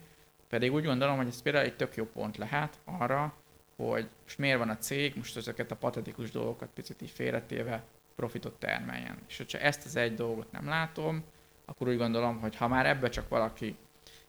[0.49, 3.35] Pedig úgy gondolom, hogy ez például egy tök jó pont lehet arra,
[3.77, 7.85] hogy most miért van a cég, most ezeket a patetikus dolgokat picit így félretéve
[8.15, 9.19] profitot termeljen.
[9.29, 11.25] És hogyha ezt az egy dolgot nem látom,
[11.65, 13.77] akkor úgy gondolom, hogy ha már ebbe csak valaki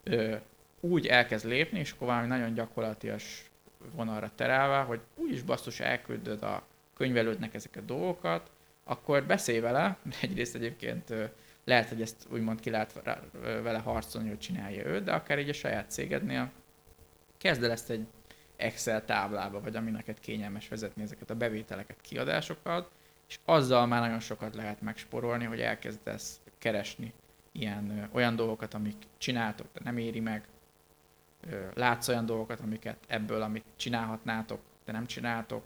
[0.03, 0.35] ö,
[0.89, 3.49] úgy elkezd lépni, és akkor valami nagyon gyakorlatias
[3.95, 6.63] vonalra terelve, hogy úgyis basszus elküldöd a
[6.93, 8.51] könyvelődnek ezeket a dolgokat,
[8.83, 11.13] akkor beszélj vele, egyrészt egyébként
[11.63, 13.01] lehet, hogy ezt úgymond ki lehet
[13.41, 16.51] vele harcolni, hogy csinálja ő, de akár így a saját cégednél
[17.37, 18.05] kezd el ezt egy
[18.55, 22.89] Excel táblába, vagy ami neked kényelmes vezetni ezeket a bevételeket, kiadásokat,
[23.27, 27.13] és azzal már nagyon sokat lehet megsporolni, hogy elkezdesz keresni
[27.51, 30.47] ilyen olyan dolgokat, amik csináltok, de nem éri meg,
[31.73, 35.63] látsz olyan dolgokat, amiket ebből, amit csinálhatnátok, de nem csináltok,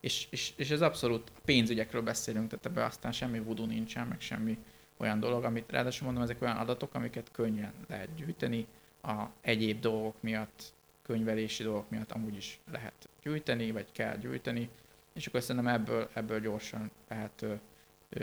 [0.00, 4.58] és, és, és ez abszolút pénzügyekről beszélünk, tehát ebben aztán semmi voodoo nincsen, meg semmi
[4.96, 8.66] olyan dolog, amit ráadásul mondom, ezek olyan adatok, amiket könnyen lehet gyűjteni,
[9.02, 14.68] a egyéb dolgok miatt, könyvelési dolgok miatt amúgy is lehet gyűjteni, vagy kell gyűjteni,
[15.12, 17.44] és akkor szerintem ebből, ebből gyorsan lehet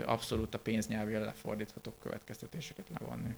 [0.05, 3.35] abszolút a pénznyelvére lefordítható következtetéseket levonni.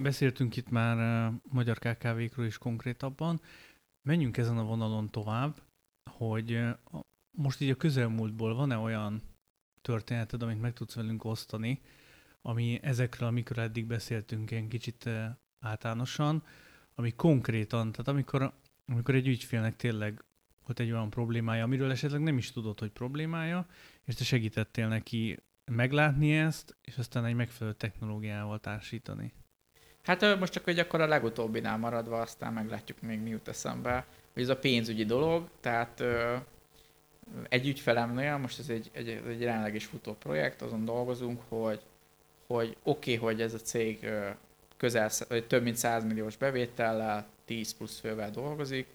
[0.00, 3.40] Beszéltünk itt már uh, magyar KKV-król is konkrétabban.
[4.02, 5.62] Menjünk ezen a vonalon tovább,
[6.10, 6.70] hogy uh,
[7.30, 9.22] most így a közelmúltból van-e olyan
[9.82, 11.80] történeted, amit meg tudsz velünk osztani,
[12.42, 15.24] ami ezekről, amikor eddig beszéltünk ilyen kicsit uh,
[15.60, 16.44] általánosan,
[16.94, 18.52] ami konkrétan, tehát amikor,
[18.86, 20.24] amikor egy ügyfélnek tényleg
[20.64, 23.66] volt egy olyan problémája, amiről esetleg nem is tudod, hogy problémája,
[24.04, 29.32] és te segítettél neki meglátni ezt, és aztán egy megfelelő technológiával társítani.
[30.08, 34.42] Hát most csak hogy akkor a legutóbbinál maradva, aztán meglátjuk még mi jut eszembe, hogy
[34.42, 36.02] ez a pénzügyi dolog, tehát
[37.48, 41.80] egy ügyfelemnél, most ez egy, egy, egy jelenleg is futó projekt, azon dolgozunk, hogy,
[42.46, 44.08] hogy oké, okay, hogy ez a cég
[44.76, 45.10] közel,
[45.46, 48.86] több mint 100 milliós bevétellel, 10 plusz fővel dolgozik,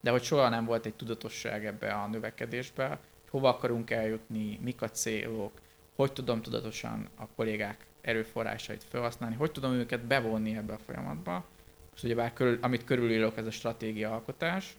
[0.00, 2.98] de hogy soha nem volt egy tudatosság ebbe a növekedésbe,
[3.30, 5.52] hova akarunk eljutni, mik a célok,
[5.94, 11.44] hogy tudom tudatosan a kollégák erőforrásait felhasználni, hogy tudom őket bevonni ebbe a folyamatba.
[11.90, 14.76] Most ugyebár körül, amit körülírok, ez a stratégia alkotás,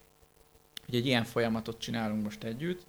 [0.85, 2.85] hogy egy ilyen folyamatot csinálunk most együtt,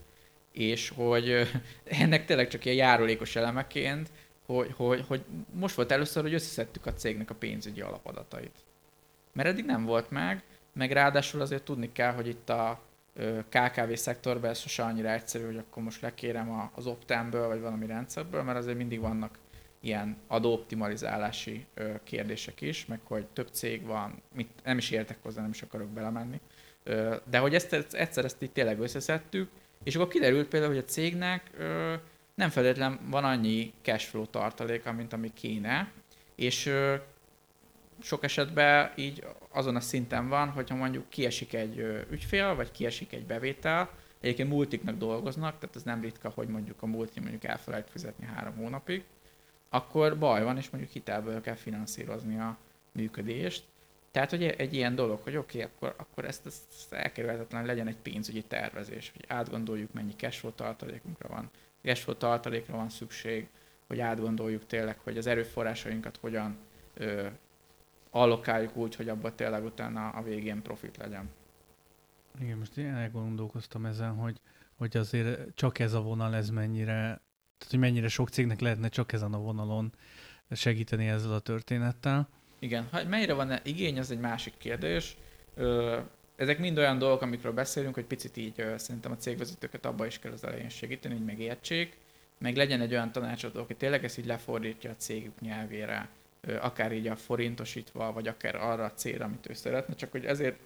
[0.53, 1.51] és hogy
[1.85, 4.11] ennek tényleg csak ilyen járulékos elemeként,
[4.47, 8.64] hogy, hogy, hogy most volt először, hogy összeszedtük a cégnek a pénzügyi alapadatait.
[9.33, 12.80] Mert eddig nem volt meg, meg ráadásul azért tudni kell, hogy itt a
[13.49, 18.43] KKV szektorban ez sose annyira egyszerű, hogy akkor most lekérem az Optemből, vagy valami rendszerből,
[18.43, 19.39] mert azért mindig vannak
[19.83, 21.66] ilyen adóoptimalizálási
[22.05, 25.89] kérdések is, meg hogy több cég van, mit, nem is értek hozzá, nem is akarok
[25.89, 26.41] belemenni.
[27.24, 29.51] De hogy ezt, egyszer ezt így tényleg összeszedtük,
[29.83, 31.51] és akkor kiderült például, hogy a cégnek
[32.35, 35.91] nem feltétlenül van annyi cashflow tartaléka, mint ami kéne,
[36.35, 36.70] és
[38.03, 43.24] sok esetben így azon a szinten van, hogyha mondjuk kiesik egy ügyfél, vagy kiesik egy
[43.24, 48.26] bevétel, egyébként multiknak dolgoznak, tehát ez nem ritka, hogy mondjuk a multi mondjuk elfelejt fizetni
[48.26, 49.05] három hónapig,
[49.73, 52.57] akkor baj van, és mondjuk hitelből kell finanszírozni a
[52.93, 53.64] működést.
[54.11, 57.97] Tehát, hogy egy ilyen dolog, hogy oké, okay, akkor, akkor ezt, ezt elkerülhetetlen legyen egy
[57.97, 61.51] pénzügyi tervezés, hogy átgondoljuk, mennyi cashflow tartalékunkra van,
[61.83, 63.49] cashflow tartalékra van szükség,
[63.87, 66.57] hogy átgondoljuk tényleg, hogy az erőforrásainkat hogyan
[66.95, 67.27] ö,
[68.11, 71.31] allokáljuk úgy, hogy abban tényleg utána a végén profit legyen.
[72.41, 74.41] Igen, most én elgondolkoztam ezen, hogy,
[74.77, 77.20] hogy azért csak ez a vonal, ez mennyire,
[77.63, 79.93] tehát hogy mennyire sok cégnek lehetne csak ezen a vonalon
[80.51, 82.29] segíteni ezzel a történettel.
[82.59, 85.17] Igen, ha mennyire van igény, az egy másik kérdés.
[86.37, 90.33] Ezek mind olyan dolgok, amikről beszélünk, hogy picit így szerintem a cégvezetőket abba is kell
[90.33, 91.97] az elején segíteni, hogy megértsék,
[92.39, 96.09] meg legyen egy olyan tanácsadó, aki tényleg ezt így lefordítja a cégük nyelvére,
[96.61, 100.59] akár így a forintosítva, vagy akár arra a célra, amit ő szeretne, csak hogy ezért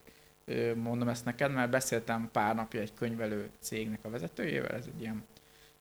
[0.75, 5.25] mondom ezt neked, mert beszéltem pár napja egy könyvelő cégnek a vezetőjével, ez egy ilyen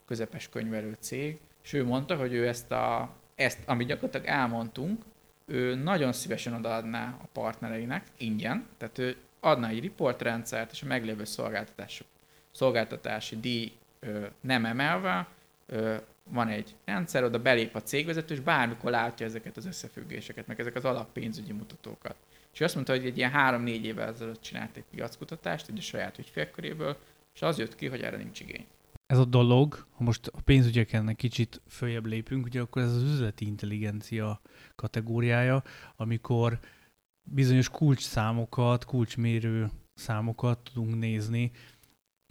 [0.05, 5.03] közepes könyvelő cég, és ő mondta, hogy ő ezt, a, ezt amit gyakorlatilag elmondtunk,
[5.45, 11.23] ő nagyon szívesen odaadná a partnereinek ingyen, tehát ő adna egy riportrendszert, és a meglévő
[11.23, 12.07] szolgáltatások,
[12.51, 15.27] szolgáltatási díj ö, nem emelve,
[15.65, 15.95] ö,
[16.29, 20.75] van egy rendszer, oda belép a cégvezető, és bármikor látja ezeket az összefüggéseket, meg ezek
[20.75, 22.15] az alappénzügyi mutatókat.
[22.53, 26.17] És azt mondta, hogy egy ilyen három-négy évvel ezelőtt csinált egy piackutatást, egy a saját
[26.17, 26.97] ügyfélköréből,
[27.33, 28.65] és az jött ki, hogy erre nincs igény.
[29.05, 33.45] Ez a dolog, ha most a pénzügyeken kicsit följebb lépünk, ugye akkor ez az üzleti
[33.45, 34.41] intelligencia
[34.75, 35.63] kategóriája,
[35.95, 36.59] amikor
[37.23, 41.51] bizonyos kulcsszámokat, kulcsmérő számokat tudunk nézni,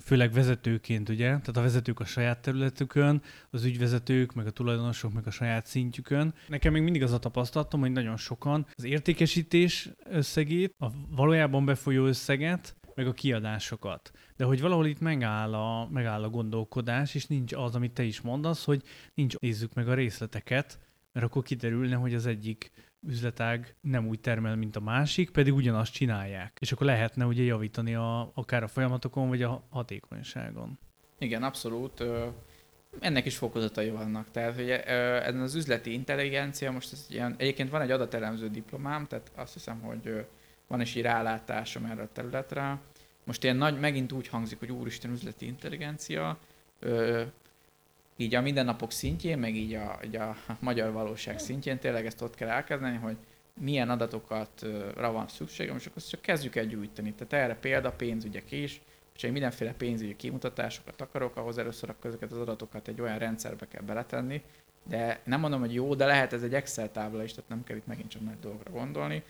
[0.02, 1.26] főleg vezetőként, ugye?
[1.26, 6.34] Tehát a vezetők a saját területükön, az ügyvezetők, meg a tulajdonosok, meg a saját szintjükön.
[6.48, 12.06] Nekem még mindig az a tapasztalatom, hogy nagyon sokan az értékesítés összegét, a valójában befolyó
[12.06, 14.10] összeget, meg a kiadásokat.
[14.36, 18.20] De hogy valahol itt megáll a, megáll a gondolkodás, és nincs az, amit te is
[18.20, 18.82] mondasz, hogy
[19.14, 20.78] nincs, nézzük meg a részleteket,
[21.12, 22.70] mert akkor kiderülne, hogy az egyik
[23.06, 26.56] üzletág nem úgy termel, mint a másik, pedig ugyanazt csinálják.
[26.60, 30.78] És akkor lehetne ugye javítani a, akár a folyamatokon, vagy a hatékonyságon.
[31.18, 32.04] Igen, abszolút.
[32.98, 34.30] Ennek is fokozatai vannak.
[34.30, 39.32] Tehát hogy ezen az üzleti intelligencia, most ez ilyen, egyébként van egy adatelemző diplomám, tehát
[39.34, 40.26] azt hiszem, hogy
[40.74, 42.78] van is egy rálátásom erre a területre.
[43.24, 46.38] Most ilyen nagy, megint úgy hangzik, hogy úristen üzleti intelligencia,
[48.16, 52.34] így a mindennapok szintjén, meg így a, így a magyar valóság szintjén tényleg ezt ott
[52.34, 53.16] kell elkezdeni, hogy
[53.60, 57.12] milyen adatokra van szükségem, és akkor csak kezdjük el gyűjteni.
[57.12, 58.80] Tehát erre példa pénzügyek is,
[59.16, 63.68] és egy mindenféle pénzügyi kimutatásokat akarok, ahhoz először akkor ezeket az adatokat egy olyan rendszerbe
[63.68, 64.42] kell beletenni,
[64.88, 67.76] de nem mondom, hogy jó, de lehet ez egy Excel tábla is, tehát nem kell
[67.76, 69.22] itt megint csak nagy dolgokra gondolni,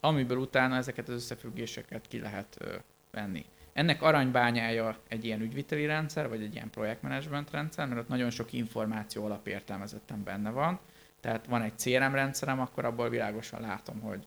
[0.00, 2.80] amiből utána ezeket az összefüggéseket ki lehet
[3.10, 3.44] venni.
[3.72, 8.52] Ennek aranybányája egy ilyen ügyviteli rendszer, vagy egy ilyen projektmenedzsment rendszer, mert ott nagyon sok
[8.52, 10.78] információ alapértelmezetten benne van.
[11.20, 14.26] Tehát van egy CRM rendszerem, akkor abból világosan látom, hogy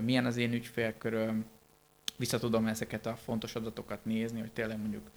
[0.00, 1.44] milyen az én ügyfélköröm,
[2.16, 5.10] vissza tudom ezeket a fontos adatokat nézni, hogy tényleg mondjuk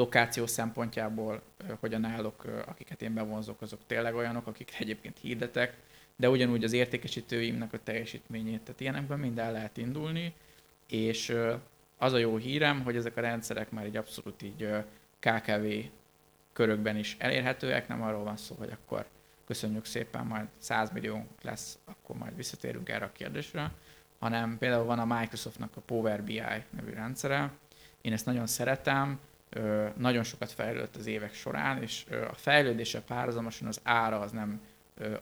[0.00, 1.42] lokáció szempontjából
[1.80, 5.76] hogyan állok, akiket én bevonzok, azok tényleg olyanok, akik egyébként hirdetek,
[6.16, 10.34] de ugyanúgy az értékesítőimnek a teljesítményét, tehát ilyenekben minden lehet indulni,
[10.88, 11.36] és
[11.98, 14.68] az a jó hírem, hogy ezek a rendszerek már egy abszolút így
[15.18, 15.66] KKV
[16.52, 19.06] körökben is elérhetőek, nem arról van szó, hogy akkor
[19.46, 23.72] köszönjük szépen, majd 100 millió lesz, akkor majd visszatérünk erre a kérdésre,
[24.18, 27.52] hanem például van a Microsoftnak a Power BI nevű rendszere,
[28.00, 29.18] én ezt nagyon szeretem,
[29.96, 34.60] nagyon sokat fejlődött az évek során, és a fejlődése párhuzamosan az ára az nem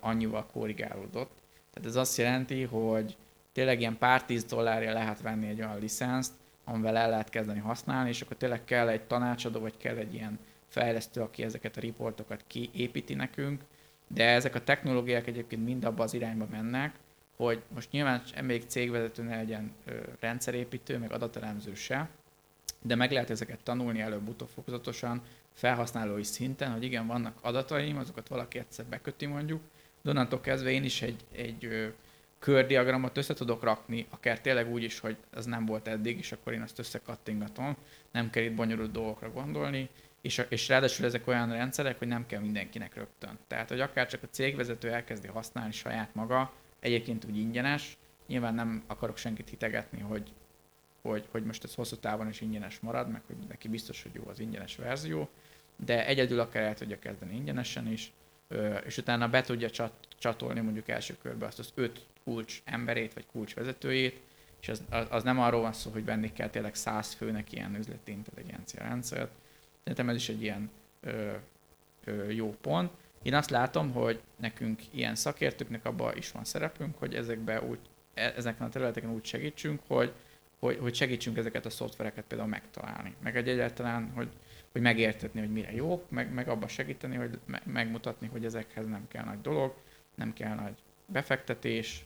[0.01, 1.31] annyival korrigálódott.
[1.75, 3.17] Tehát ez azt jelenti, hogy
[3.53, 6.33] tényleg ilyen pár tíz dollárja lehet venni egy olyan licenszt,
[6.65, 10.39] amivel el lehet kezdeni használni, és akkor tényleg kell egy tanácsadó, vagy kell egy ilyen
[10.69, 13.63] fejlesztő, aki ezeket a riportokat kiépíti nekünk,
[14.07, 16.95] de ezek a technológiák egyébként mind abba az irányba mennek,
[17.37, 19.73] hogy most nyilván még cégvezető ne legyen
[20.21, 22.09] rendszerépítő, meg adatelemző se,
[22.83, 25.23] de meg lehet ezeket tanulni előbb-utóbb fokozatosan,
[25.53, 29.61] felhasználói szinten, hogy igen, vannak adataim, azokat valaki egyszer beköti mondjuk,
[30.03, 31.93] de onnantól kezdve én is egy, egy
[32.39, 36.53] kördiagramot össze tudok rakni, akár tényleg úgy is, hogy ez nem volt eddig, és akkor
[36.53, 37.77] én azt összekattingatom,
[38.13, 39.89] nem kell itt bonyolult dolgokra gondolni,
[40.21, 43.39] és, és ráadásul ezek olyan rendszerek, hogy nem kell mindenkinek rögtön.
[43.47, 48.83] Tehát, hogy akár csak a cégvezető elkezdi használni saját maga, egyébként úgy ingyenes, nyilván nem
[48.87, 50.33] akarok senkit hitegetni, hogy,
[51.03, 54.23] hogy, hogy most ez hosszú távon is ingyenes marad, meg hogy neki biztos, hogy jó
[54.29, 55.29] az ingyenes verzió,
[55.85, 58.13] de egyedül akár el tudja kezdeni ingyenesen is,
[58.85, 63.55] és utána be tudja csatolni mondjuk első körbe azt az öt kulcs emberét, vagy kulcs
[63.55, 64.21] vezetőjét,
[64.61, 68.13] és az, az nem arról van szó, hogy venni kell tényleg száz főnek ilyen üzleti
[68.13, 69.31] intelligencia rendszert.
[69.79, 70.71] Szerintem ez is egy ilyen
[71.01, 71.33] ö,
[72.05, 72.91] ö, jó pont.
[73.23, 77.79] Én azt látom, hogy nekünk ilyen szakértőknek abban is van szerepünk, hogy ezekbe úgy,
[78.15, 80.13] e, ezeken a területeken úgy segítsünk, hogy,
[80.59, 83.15] hogy, hogy segítsünk ezeket a szoftvereket például megtalálni.
[83.23, 84.29] Meg egy egyáltalán, hogy,
[84.73, 89.09] hogy megértetni, hogy mire jó, meg, meg abban segíteni, hogy me, megmutatni, hogy ezekhez nem
[89.09, 89.75] kell nagy dolog,
[90.15, 92.05] nem kell nagy befektetés,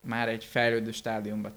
[0.00, 1.52] már egy fejlődő stádiumban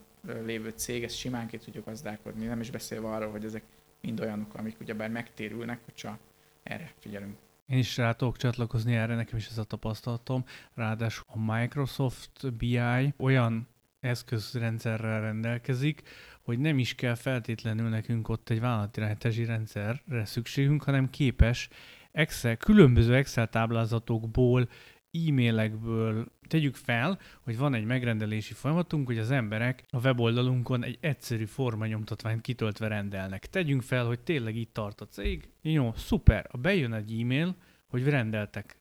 [0.46, 3.64] lévő cég, ezt simán ki tudjuk gazdálkodni, nem is beszélve arról, hogy ezek
[4.02, 6.18] mind olyanok, amik ugyebár megtérülnek, hogyha
[6.64, 7.38] erre figyelünk.
[7.68, 10.44] Én is rá tudok csatlakozni erre, nekem is ez a tapasztalatom.
[10.74, 13.68] Ráadásul a Microsoft BI olyan
[14.02, 16.02] eszközrendszerrel rendelkezik,
[16.42, 21.70] hogy nem is kell feltétlenül nekünk ott egy vállalatirányítási rendszerre szükségünk, hanem képes
[22.12, 24.70] Excel, különböző Excel táblázatokból
[25.12, 31.46] e-mailekből tegyük fel, hogy van egy megrendelési folyamatunk, hogy az emberek a weboldalunkon egy egyszerű
[31.46, 33.46] formanyomtatványt kitöltve rendelnek.
[33.46, 35.50] Tegyünk fel, hogy tényleg itt tart a cég.
[35.62, 37.56] Jó, szuper, a bejön egy e-mail,
[37.88, 38.80] hogy rendeltek.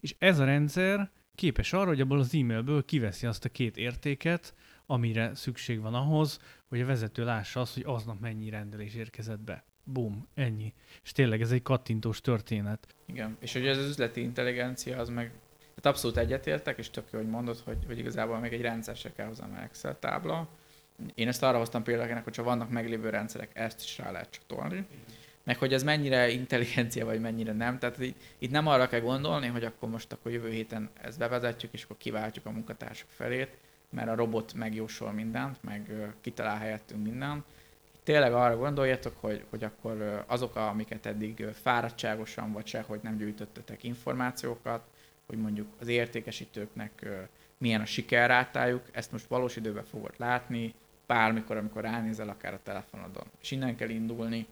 [0.00, 4.54] És ez a rendszer képes arra, hogy abból az e-mailből kiveszi azt a két értéket,
[4.86, 9.64] amire szükség van ahhoz, hogy a vezető lássa azt, hogy aznap mennyi rendelés érkezett be.
[9.84, 10.74] Bum, ennyi.
[11.04, 12.94] És tényleg ez egy kattintós történet.
[13.06, 15.32] Igen, és hogy ez az üzleti intelligencia, az meg
[15.80, 19.12] tehát abszolút egyetértek, és tök jó, hogy mondod, hogy, hogy igazából még egy rendszer se
[19.12, 20.48] kell hozzá Excel tábla.
[21.14, 24.86] Én ezt arra hoztam például, hogyha vannak meglévő rendszerek, ezt is rá lehet csatolni.
[25.48, 27.78] Meg hogy ez mennyire intelligencia, vagy mennyire nem.
[27.78, 31.72] Tehát itt, itt nem arra kell gondolni, hogy akkor most akkor jövő héten ezt bevezetjük,
[31.72, 33.56] és akkor kiváltjuk a munkatársak felét,
[33.90, 37.44] mert a robot megjósol mindent, meg kitalál helyettünk mindent.
[38.02, 44.82] Tényleg arra gondoljatok, hogy, hogy akkor azok, amiket eddig fáradtságosan vagy sehogy nem gyűjtöttetek információkat,
[45.26, 47.06] hogy mondjuk az értékesítőknek
[47.58, 50.74] milyen a sikerrátájuk, ezt most valós időben fogod látni,
[51.06, 53.24] bármikor, amikor ránézel, akár a telefonodon.
[53.40, 54.46] És innen kell indulni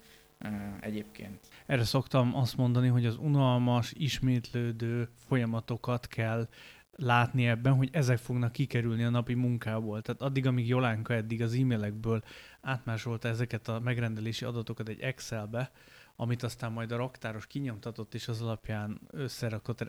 [0.79, 1.47] egyébként.
[1.65, 6.47] Erre szoktam azt mondani, hogy az unalmas, ismétlődő folyamatokat kell
[6.91, 10.01] látni ebben, hogy ezek fognak kikerülni a napi munkából.
[10.01, 12.23] Tehát addig, amíg Jolánka eddig az e-mailekből
[12.61, 15.71] átmásolta ezeket a megrendelési adatokat egy Excelbe,
[16.15, 19.85] amit aztán majd a raktáros kinyomtatott és az alapján összerakott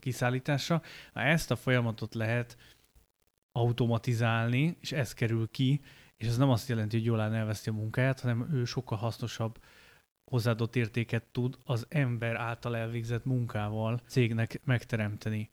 [0.00, 0.82] kiszállításra.
[1.12, 2.56] Ezt a folyamatot lehet
[3.52, 5.80] automatizálni, és ez kerül ki,
[6.16, 9.58] és ez nem azt jelenti, hogy Jolán elveszti a munkáját, hanem ő sokkal hasznosabb
[10.30, 15.50] hozzáadott értéket tud az ember által elvégzett munkával cégnek megteremteni.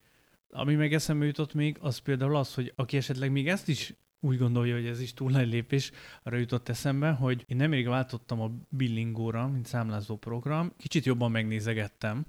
[0.49, 4.38] Ami meg eszembe jutott még, az például az, hogy aki esetleg még ezt is úgy
[4.38, 5.91] gondolja, hogy ez is túl nagy lépés,
[6.23, 12.25] arra jutott eszembe, hogy én nemrég váltottam a Billingóra, mint számlázó program, kicsit jobban megnézegettem,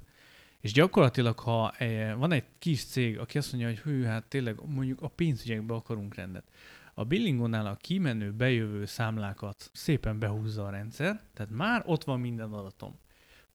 [0.60, 1.74] és gyakorlatilag, ha
[2.16, 6.14] van egy kis cég, aki azt mondja, hogy hű, hát tényleg mondjuk a pénzügyekbe akarunk
[6.14, 6.44] rendet,
[6.98, 12.52] a Billingónál a kimenő, bejövő számlákat szépen behúzza a rendszer, tehát már ott van minden
[12.52, 12.98] adatom.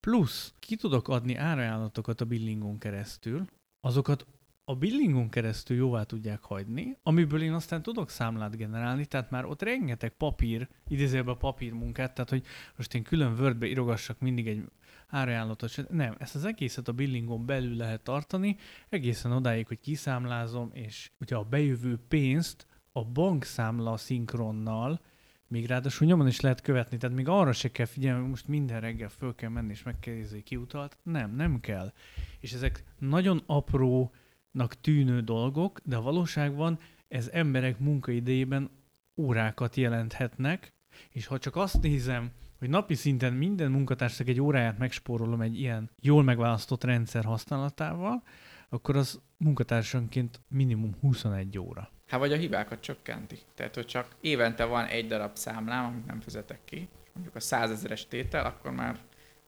[0.00, 3.44] Plusz ki tudok adni árajánlatokat a Billingon keresztül,
[3.80, 4.26] azokat
[4.64, 9.62] a billingon keresztül jóvá tudják hagyni, amiből én aztán tudok számlát generálni, tehát már ott
[9.62, 12.44] rengeteg papír, idézőjelben papírmunkát, tehát hogy
[12.76, 14.64] most én külön Wordbe írogassak mindig egy
[15.08, 18.56] árajánlatot, nem, ezt az egészet a billingon belül lehet tartani,
[18.88, 22.66] egészen odáig, hogy kiszámlázom, és ugye a bejövő pénzt
[22.96, 25.00] a bankszámla szinkronnal
[25.46, 28.80] még ráadásul nyomon is lehet követni, tehát még arra se kell figyelni, hogy most minden
[28.80, 30.98] reggel föl kell menni és meg kell nézni, ki utalt.
[31.02, 31.92] Nem, nem kell.
[32.40, 36.78] És ezek nagyon aprónak tűnő dolgok, de a valóságban
[37.08, 38.70] ez emberek munkaidejében
[39.16, 40.72] órákat jelenthetnek,
[41.10, 45.90] és ha csak azt nézem, hogy napi szinten minden munkatársnak egy óráját megspórolom egy ilyen
[46.00, 48.22] jól megválasztott rendszer használatával,
[48.68, 51.93] akkor az munkatársanként minimum 21 óra.
[52.06, 53.38] Hát vagy a hibákat csökkenti.
[53.54, 58.06] Tehát, hogy csak évente van egy darab számlám, amit nem fizetek ki, mondjuk a százezeres
[58.06, 58.98] tétel, akkor már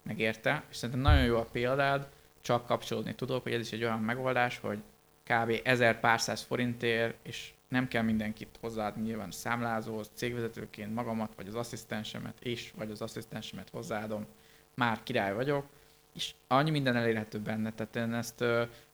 [0.03, 0.65] megérte.
[0.71, 2.09] És szerintem nagyon jó a példád,
[2.41, 4.79] csak kapcsolódni tudok, hogy ez is egy olyan megoldás, hogy
[5.25, 5.61] kb.
[5.65, 11.55] 1000 pár száz forintért, és nem kell mindenkit hozzáadni nyilván számlázóhoz, cégvezetőként magamat, vagy az
[11.55, 14.27] asszisztensemet és vagy az asszisztensemet hozzáadom,
[14.75, 15.67] már király vagyok,
[16.15, 17.73] és annyi minden elérhető benne.
[17.73, 18.45] Tehát én ezt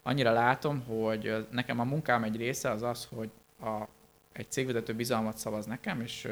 [0.02, 3.30] annyira látom, hogy nekem a munkám egy része az az, hogy
[3.62, 3.88] a,
[4.32, 6.28] egy cégvezető bizalmat szavaz nekem, és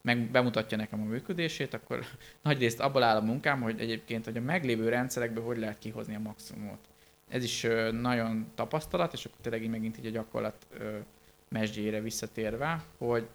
[0.00, 2.04] meg bemutatja nekem a működését, akkor
[2.42, 6.14] nagy részt abból áll a munkám, hogy egyébként, hogy a meglévő rendszerekből hogy lehet kihozni
[6.14, 6.78] a maximumot.
[7.28, 7.66] Ez is
[8.00, 10.66] nagyon tapasztalat, és akkor tényleg így megint így a gyakorlat
[11.48, 13.28] mesdjére visszatérve, hogy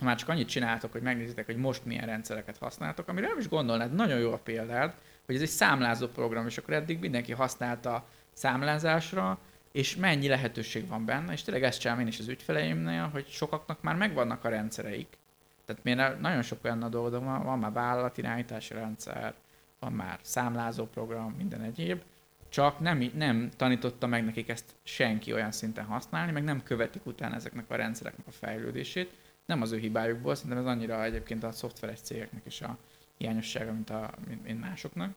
[0.00, 3.94] már csak annyit csináltok, hogy megnézitek, hogy most milyen rendszereket használtok, amire nem is gondolnád,
[3.94, 4.94] nagyon jó a példád,
[5.26, 9.38] hogy ez egy számlázó program, és akkor eddig mindenki használta számlázásra,
[9.76, 13.82] és mennyi lehetőség van benne, és tényleg ezt csinálom én is az ügyfeleimnél, hogy sokaknak
[13.82, 15.18] már megvannak a rendszereik.
[15.64, 19.34] Tehát miért nagyon sok olyan dolgom van, van már vállalatirányítási rendszer,
[19.78, 22.02] van már számlázó program, minden egyéb,
[22.48, 27.34] csak nem, nem tanította meg nekik ezt senki olyan szinten használni, meg nem követik utána
[27.34, 29.10] ezeknek a rendszereknek a fejlődését.
[29.46, 32.78] Nem az ő hibájukból, szerintem ez annyira egyébként a szoftveres cégeknek is a
[33.18, 35.14] hiányossága, mint, a, mint, mint másoknak.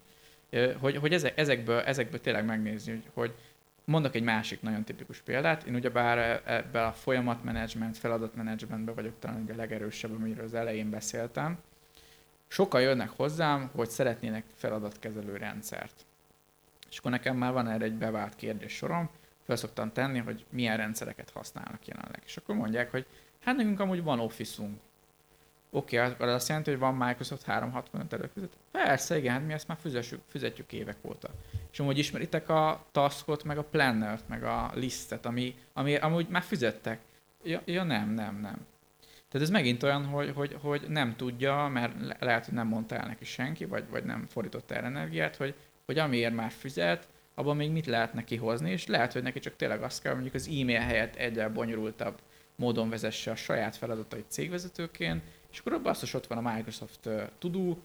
[0.79, 3.35] Hogy, hogy ezekből, ezekből tényleg megnézni, hogy, hogy
[3.89, 5.63] mondok egy másik nagyon tipikus példát.
[5.63, 11.57] Én ugyebár ebben a folyamatmenedzsment, feladatmenedzsmentben vagyok talán a legerősebb, amiről az elején beszéltem.
[12.47, 16.05] Sokan jönnek hozzám, hogy szeretnének feladatkezelő rendszert
[16.89, 19.09] és akkor nekem már van erre egy bevált kérdés sorom,
[19.45, 22.21] fel szoktam tenni, hogy milyen rendszereket használnak jelenleg.
[22.25, 23.05] És akkor mondják, hogy
[23.39, 24.79] hát nekünk amúgy van Office-unk.
[25.71, 28.49] Oké, okay, az azt jelenti, hogy van Microsoft 365 előfizet?
[28.71, 31.29] Persze, igen, hát mi ezt már fizetjük, fizetjük évek óta.
[31.71, 36.43] És amúgy ismeritek a taskot, meg a plannert, meg a listet, ami, ami amúgy már
[36.43, 36.99] fizettek.
[37.43, 38.65] Ja, ja nem, nem, nem.
[39.29, 43.07] Tehát ez megint olyan, hogy, hogy, hogy nem tudja, mert lehet, hogy nem mondta el
[43.07, 45.55] neki senki, vagy, vagy nem fordított el energiát, hogy
[45.89, 49.55] hogy amiért már fizet, abban még mit lehet neki hozni, és lehet, hogy neki csak
[49.55, 52.19] tényleg azt kell, mondjuk az e-mail helyett egyel bonyolultabb
[52.55, 57.81] módon vezesse a saját feladatait cégvezetőként, és akkor azt ott van a Microsoft Tudó,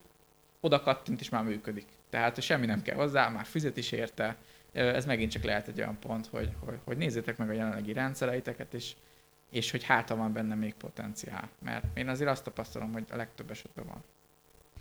[0.60, 1.86] oda kattint, és már működik.
[2.10, 4.36] Tehát semmi nem kell hozzá, már fizet is érte.
[4.72, 8.74] Ez megint csak lehet egy olyan pont, hogy, hogy, hogy nézzétek meg a jelenlegi rendszereiteket,
[8.74, 8.94] és,
[9.50, 11.48] és hogy hát van benne még potenciál.
[11.58, 14.04] Mert én azért azt tapasztalom, hogy a legtöbb esetben van.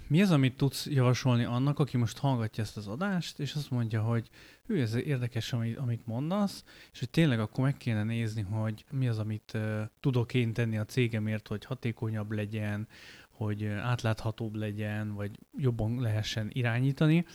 [0.08, 4.02] Mi az, amit tudsz javasolni annak, aki most hallgatja ezt az adást, és azt mondja,
[4.02, 4.30] hogy
[4.66, 9.08] ő, ez érdekes, amit, amit mondasz, és hogy tényleg akkor meg kéne nézni, hogy mi
[9.08, 12.88] az, amit uh, tudok én tenni a cégemért, hogy hatékonyabb legyen,
[13.30, 17.26] hogy átláthatóbb legyen, vagy jobban lehessen irányítani,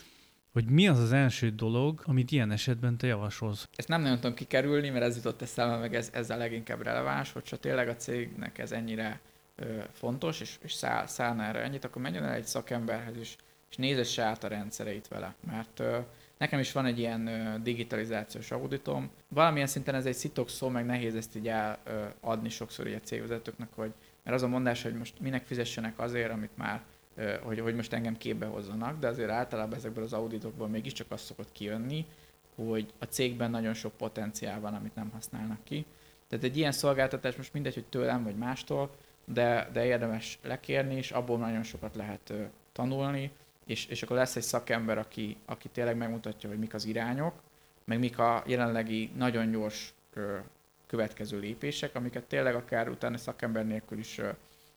[0.52, 3.68] hogy mi az az első dolog, amit ilyen esetben te javasolsz?
[3.76, 7.32] Ezt nem nagyon tudom kikerülni, mert ez jutott eszembe, meg ez, ez a leginkább releváns,
[7.32, 9.20] hogyha tényleg a cégnek ez ennyire
[9.92, 13.36] fontos, és, és száll, szállna erre ennyit, akkor menjen el egy szakemberhez is,
[13.70, 15.34] és nézesse át a rendszereit vele.
[15.46, 15.98] Mert ö,
[16.38, 19.10] nekem is van egy ilyen ö, digitalizációs auditom.
[19.28, 23.92] Valamilyen szinten ez egy szitok szó, meg nehéz ezt így eladni sokszor egy cégvezetőknek, hogy
[24.22, 26.82] mert az a mondás, hogy most minek fizessenek azért, amit már
[27.42, 31.52] hogy, hogy most engem képbe hozzanak, de azért általában ezekből az auditokból mégiscsak az szokott
[31.52, 32.06] kijönni,
[32.54, 35.86] hogy a cégben nagyon sok potenciál van, amit nem használnak ki.
[36.28, 38.90] Tehát egy ilyen szolgáltatás most mindegy, hogy tőlem vagy mástól,
[39.32, 42.32] de, de érdemes lekérni, és abból nagyon sokat lehet
[42.72, 43.30] tanulni,
[43.66, 47.34] és, és akkor lesz egy szakember, aki, aki tényleg megmutatja, hogy mik az irányok,
[47.84, 49.94] meg mik a jelenlegi nagyon gyors
[50.86, 54.20] következő lépések, amiket tényleg akár utána szakember nélkül is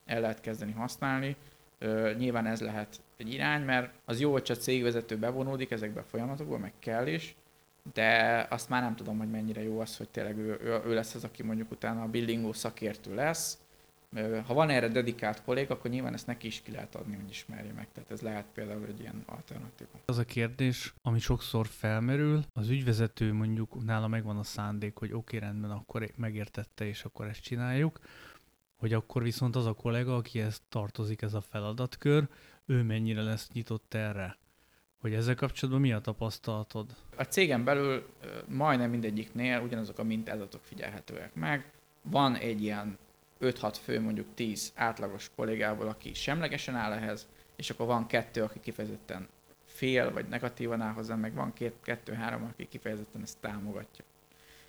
[0.05, 1.35] el lehet kezdeni használni.
[1.81, 6.03] Uh, nyilván ez lehet egy irány, mert az jó, hogy a cégvezető bevonódik ezekbe a
[6.03, 7.35] folyamatokba, meg kell is,
[7.93, 11.15] de azt már nem tudom, hogy mennyire jó az, hogy tényleg ő, ő, ő lesz
[11.15, 13.57] az, aki mondjuk utána a buildingó szakértő lesz,
[14.45, 17.73] ha van erre dedikált kolléga, akkor nyilván ezt neki is ki lehet adni, hogy ismerje
[17.73, 17.87] meg.
[17.91, 19.89] Tehát ez lehet például egy ilyen alternatíva.
[20.05, 25.35] Az a kérdés, ami sokszor felmerül, az ügyvezető mondjuk nála megvan a szándék, hogy oké,
[25.35, 27.99] okay, rendben, akkor megértette, és akkor ezt csináljuk,
[28.77, 32.27] hogy akkor viszont az a kollega, aki ezt tartozik, ez a feladatkör,
[32.65, 34.37] ő mennyire lesz nyitott erre?
[34.99, 36.95] Hogy ezzel kapcsolatban mi a tapasztalatod?
[37.15, 38.07] A cégen belül
[38.47, 41.71] majdnem mindegyiknél ugyanazok a mintázatok figyelhetőek meg.
[42.01, 42.97] Van egy ilyen
[43.41, 48.59] 5-6 fő, mondjuk 10 átlagos kollégából, aki semlegesen áll ehhez, és akkor van kettő, aki
[48.59, 49.27] kifejezetten
[49.65, 54.03] fél, vagy negatívan áll hozzá, meg van két, kettő-három, aki kifejezetten ezt támogatja.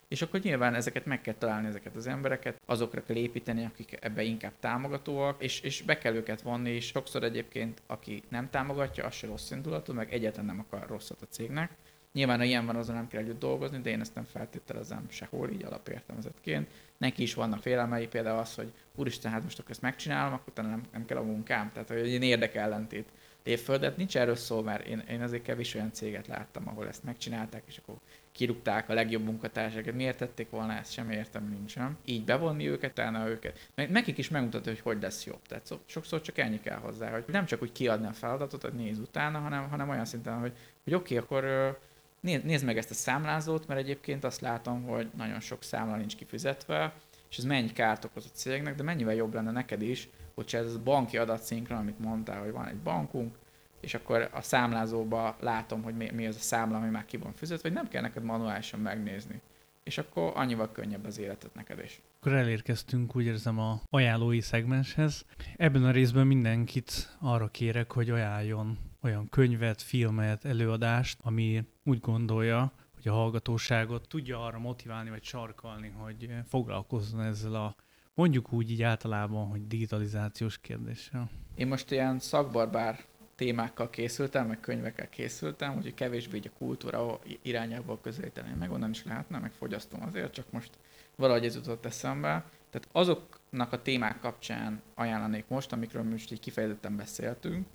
[0.08, 4.22] És akkor nyilván ezeket meg kell találni, ezeket az embereket, azokra kell építeni, akik ebbe
[4.22, 9.14] inkább támogatóak, és, és be kell őket vonni, és sokszor egyébként, aki nem támogatja, az
[9.14, 11.70] se rossz indulatú, meg egyáltalán nem akar rosszat a cégnek.
[12.12, 15.50] Nyilván, ha ilyen van, azon nem kell együtt dolgozni, de én ezt nem feltételezem sehol
[15.50, 16.70] így alapértelmezetként.
[17.02, 20.68] Neki is vannak félelmei, például az, hogy úristen, hát most akkor ezt megcsinálom, akkor utána
[20.68, 21.70] nem, nem kell a munkám.
[21.72, 23.08] Tehát, hogy egy érdekellentét
[23.44, 26.88] lép föl, de nincs erről szó, mert én, én azért kevés olyan céget láttam, ahol
[26.88, 27.94] ezt megcsinálták, és akkor
[28.32, 29.94] kirúgták a legjobb munkatársakat.
[29.94, 30.92] Miért tették volna ezt?
[30.92, 31.98] Sem értem nincsen.
[32.04, 33.70] Így bevonni őket, utána őket.
[33.74, 35.42] Meg nekik is megmutatja, hogy hogy lesz jobb.
[35.48, 38.98] Tehát sokszor csak ennyi kell hozzá, hogy nem csak úgy kiadni a feladatot, hogy néz
[38.98, 40.52] utána, hanem, hanem olyan szinten, hogy,
[40.84, 41.78] hogy oké, okay, akkor
[42.22, 46.94] nézd meg ezt a számlázót, mert egyébként azt látom, hogy nagyon sok számla nincs kifizetve,
[47.30, 50.74] és ez mennyi kárt okoz a cégnek, de mennyivel jobb lenne neked is, hogyha ez
[50.74, 53.34] a banki adatszinkron, amit mondtál, hogy van egy bankunk,
[53.80, 57.32] és akkor a számlázóba látom, hogy mi, mi az a számla, ami már ki van
[57.34, 59.40] fizetve, vagy nem kell neked manuálisan megnézni.
[59.82, 62.00] És akkor annyival könnyebb az életet neked is.
[62.20, 65.24] Akkor elérkeztünk, úgy érzem, a ajánlói szegmenshez.
[65.56, 72.72] Ebben a részben mindenkit arra kérek, hogy ajánljon olyan könyvet, filmet, előadást, ami úgy gondolja,
[72.94, 77.76] hogy a hallgatóságot tudja arra motiválni vagy sarkalni, hogy foglalkozzon ezzel a
[78.14, 81.30] mondjuk úgy így általában, hogy digitalizációs kérdéssel.
[81.54, 88.00] Én most ilyen szakbarbár témákkal készültem, meg könyvekkel készültem, úgyhogy kevésbé így a kultúra irányából
[88.00, 88.54] közelíteni.
[88.58, 90.70] Meg onnan is lehetne, meg fogyasztom azért, csak most
[91.16, 92.44] valahogy ez jutott eszembe.
[92.70, 97.66] Tehát azoknak a témák kapcsán ajánlanék most, amikről most így kifejezetten beszéltünk.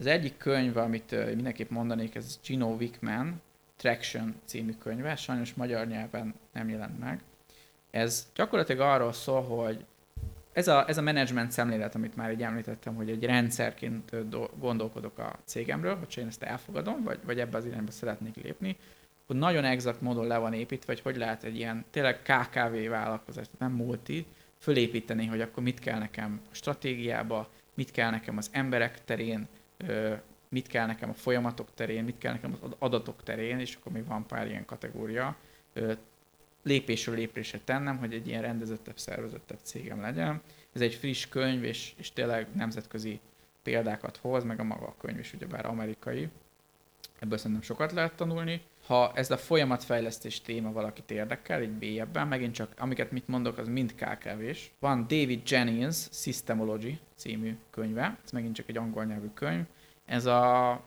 [0.00, 3.40] Az egyik könyv, amit mindenképp mondanék, ez Gino Wickman,
[3.76, 7.20] Traction című könyve, sajnos magyar nyelven nem jelent meg.
[7.90, 9.84] Ez gyakorlatilag arról szól, hogy
[10.52, 14.14] ez a, ez a management szemlélet, amit már így említettem, hogy egy rendszerként
[14.58, 18.76] gondolkodok a cégemről, hogy én ezt elfogadom, vagy, vagy ebbe az irányba szeretnék lépni,
[19.26, 23.46] hogy nagyon exakt módon le van építve, hogy hogy lehet egy ilyen tényleg KKV vállalkozás,
[23.58, 24.26] nem multi,
[24.58, 29.48] fölépíteni, hogy akkor mit kell nekem a stratégiába, mit kell nekem az emberek terén,
[30.48, 34.06] mit kell nekem a folyamatok terén, mit kell nekem az adatok terén, és akkor még
[34.06, 35.36] van pár ilyen kategória,
[36.62, 40.42] lépésről lépésre tennem, hogy egy ilyen rendezettebb, szervezettebb cégem legyen.
[40.72, 43.20] Ez egy friss könyv, és, és tényleg nemzetközi
[43.62, 46.28] példákat hoz, meg a maga a könyv is ugyebár amerikai.
[47.18, 48.62] Ebből szerintem sokat lehet tanulni.
[48.90, 53.68] Ha ez a folyamatfejlesztés téma valakit érdekel, egy mélyebben, megint csak amiket mit mondok, az
[53.68, 54.42] mind kkv
[54.78, 59.64] Van David Jennings Systemology című könyve, ez megint csak egy angol nyelvű könyv,
[60.04, 60.82] ez, a,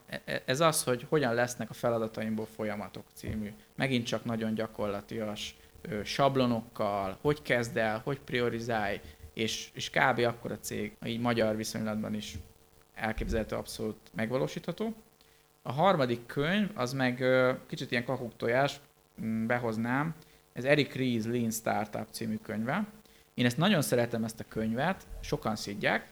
[0.46, 3.54] ez az, hogy hogyan lesznek a feladataimból folyamatok című.
[3.76, 5.56] Megint csak nagyon gyakorlatias
[6.04, 9.02] sablonokkal, hogy kezd el, hogy priorizálj,
[9.34, 10.20] és, és kb.
[10.20, 12.36] akkor a cég így magyar viszonylatban is
[12.94, 14.94] elképzelhető abszolút megvalósítható.
[15.66, 17.24] A harmadik könyv, az meg
[17.68, 18.80] kicsit ilyen kakuktojás,
[19.22, 20.16] mm, behoznám,
[20.54, 22.86] ez Eric Ries Lean Startup című könyve.
[23.34, 26.08] Én ezt nagyon szeretem ezt a könyvet, sokan szidják.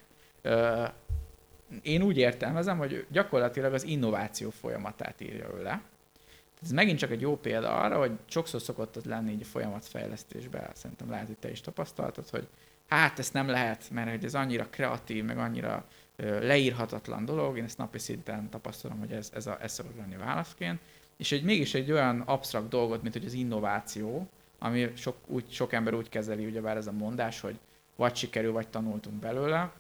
[1.82, 5.82] Én úgy értelmezem, hogy gyakorlatilag az innováció folyamatát írja ő le.
[6.62, 10.70] Ez megint csak egy jó példa arra, hogy sokszor szokott az lenni így a folyamatfejlesztésben,
[10.74, 12.48] szerintem lehet, hogy te is tapasztaltad, hogy
[12.88, 15.86] hát ezt nem lehet, mert hogy ez annyira kreatív, meg annyira
[16.22, 20.80] leírhatatlan dolog, én ezt napi szinten tapasztalom, hogy ez, ez, a, ez szokott lenni válaszként,
[21.18, 24.28] és egy, mégis egy olyan absztrakt dolgot, mint hogy az innováció,
[24.60, 27.60] ami sok, úgy, sok ember úgy kezeli, ugyebár ez a mondás, hogy
[27.96, 29.72] vagy sikerül, vagy tanultunk belőle,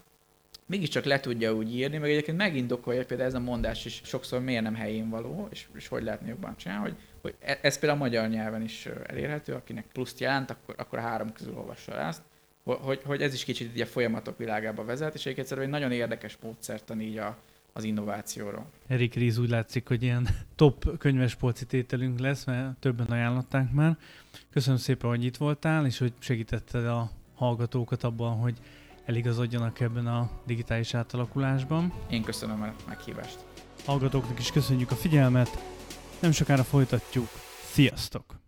[0.66, 4.64] mégiscsak le tudja úgy írni, meg egyébként megindokolja például ez a mondás is sokszor miért
[4.64, 8.04] nem helyén való, és, és hogy lehetne jobban csinálni, hogy, hogy e, ez például a
[8.04, 12.22] magyar nyelven is elérhető, akinek pluszt jelent, akkor, akkor a három közül olvassa ezt,
[12.64, 16.38] hogy, hogy ez is kicsit így a folyamatok világába vezet, és egyébként egy nagyon érdekes
[16.42, 17.38] módszertan így a,
[17.74, 18.66] az innovációról.
[18.88, 21.38] Erik Ríz úgy látszik, hogy ilyen top könyves
[21.68, 23.98] tételünk lesz, mert többen ajánlották már.
[24.52, 28.58] Köszönöm szépen, hogy itt voltál, és hogy segítetted a hallgatókat abban, hogy
[29.06, 31.94] eligazodjanak ebben a digitális átalakulásban.
[32.10, 33.46] Én köszönöm a meghívást.
[33.86, 35.64] Hallgatóknak is köszönjük a figyelmet,
[36.20, 37.28] nem sokára folytatjuk.
[37.72, 38.41] Sziasztok!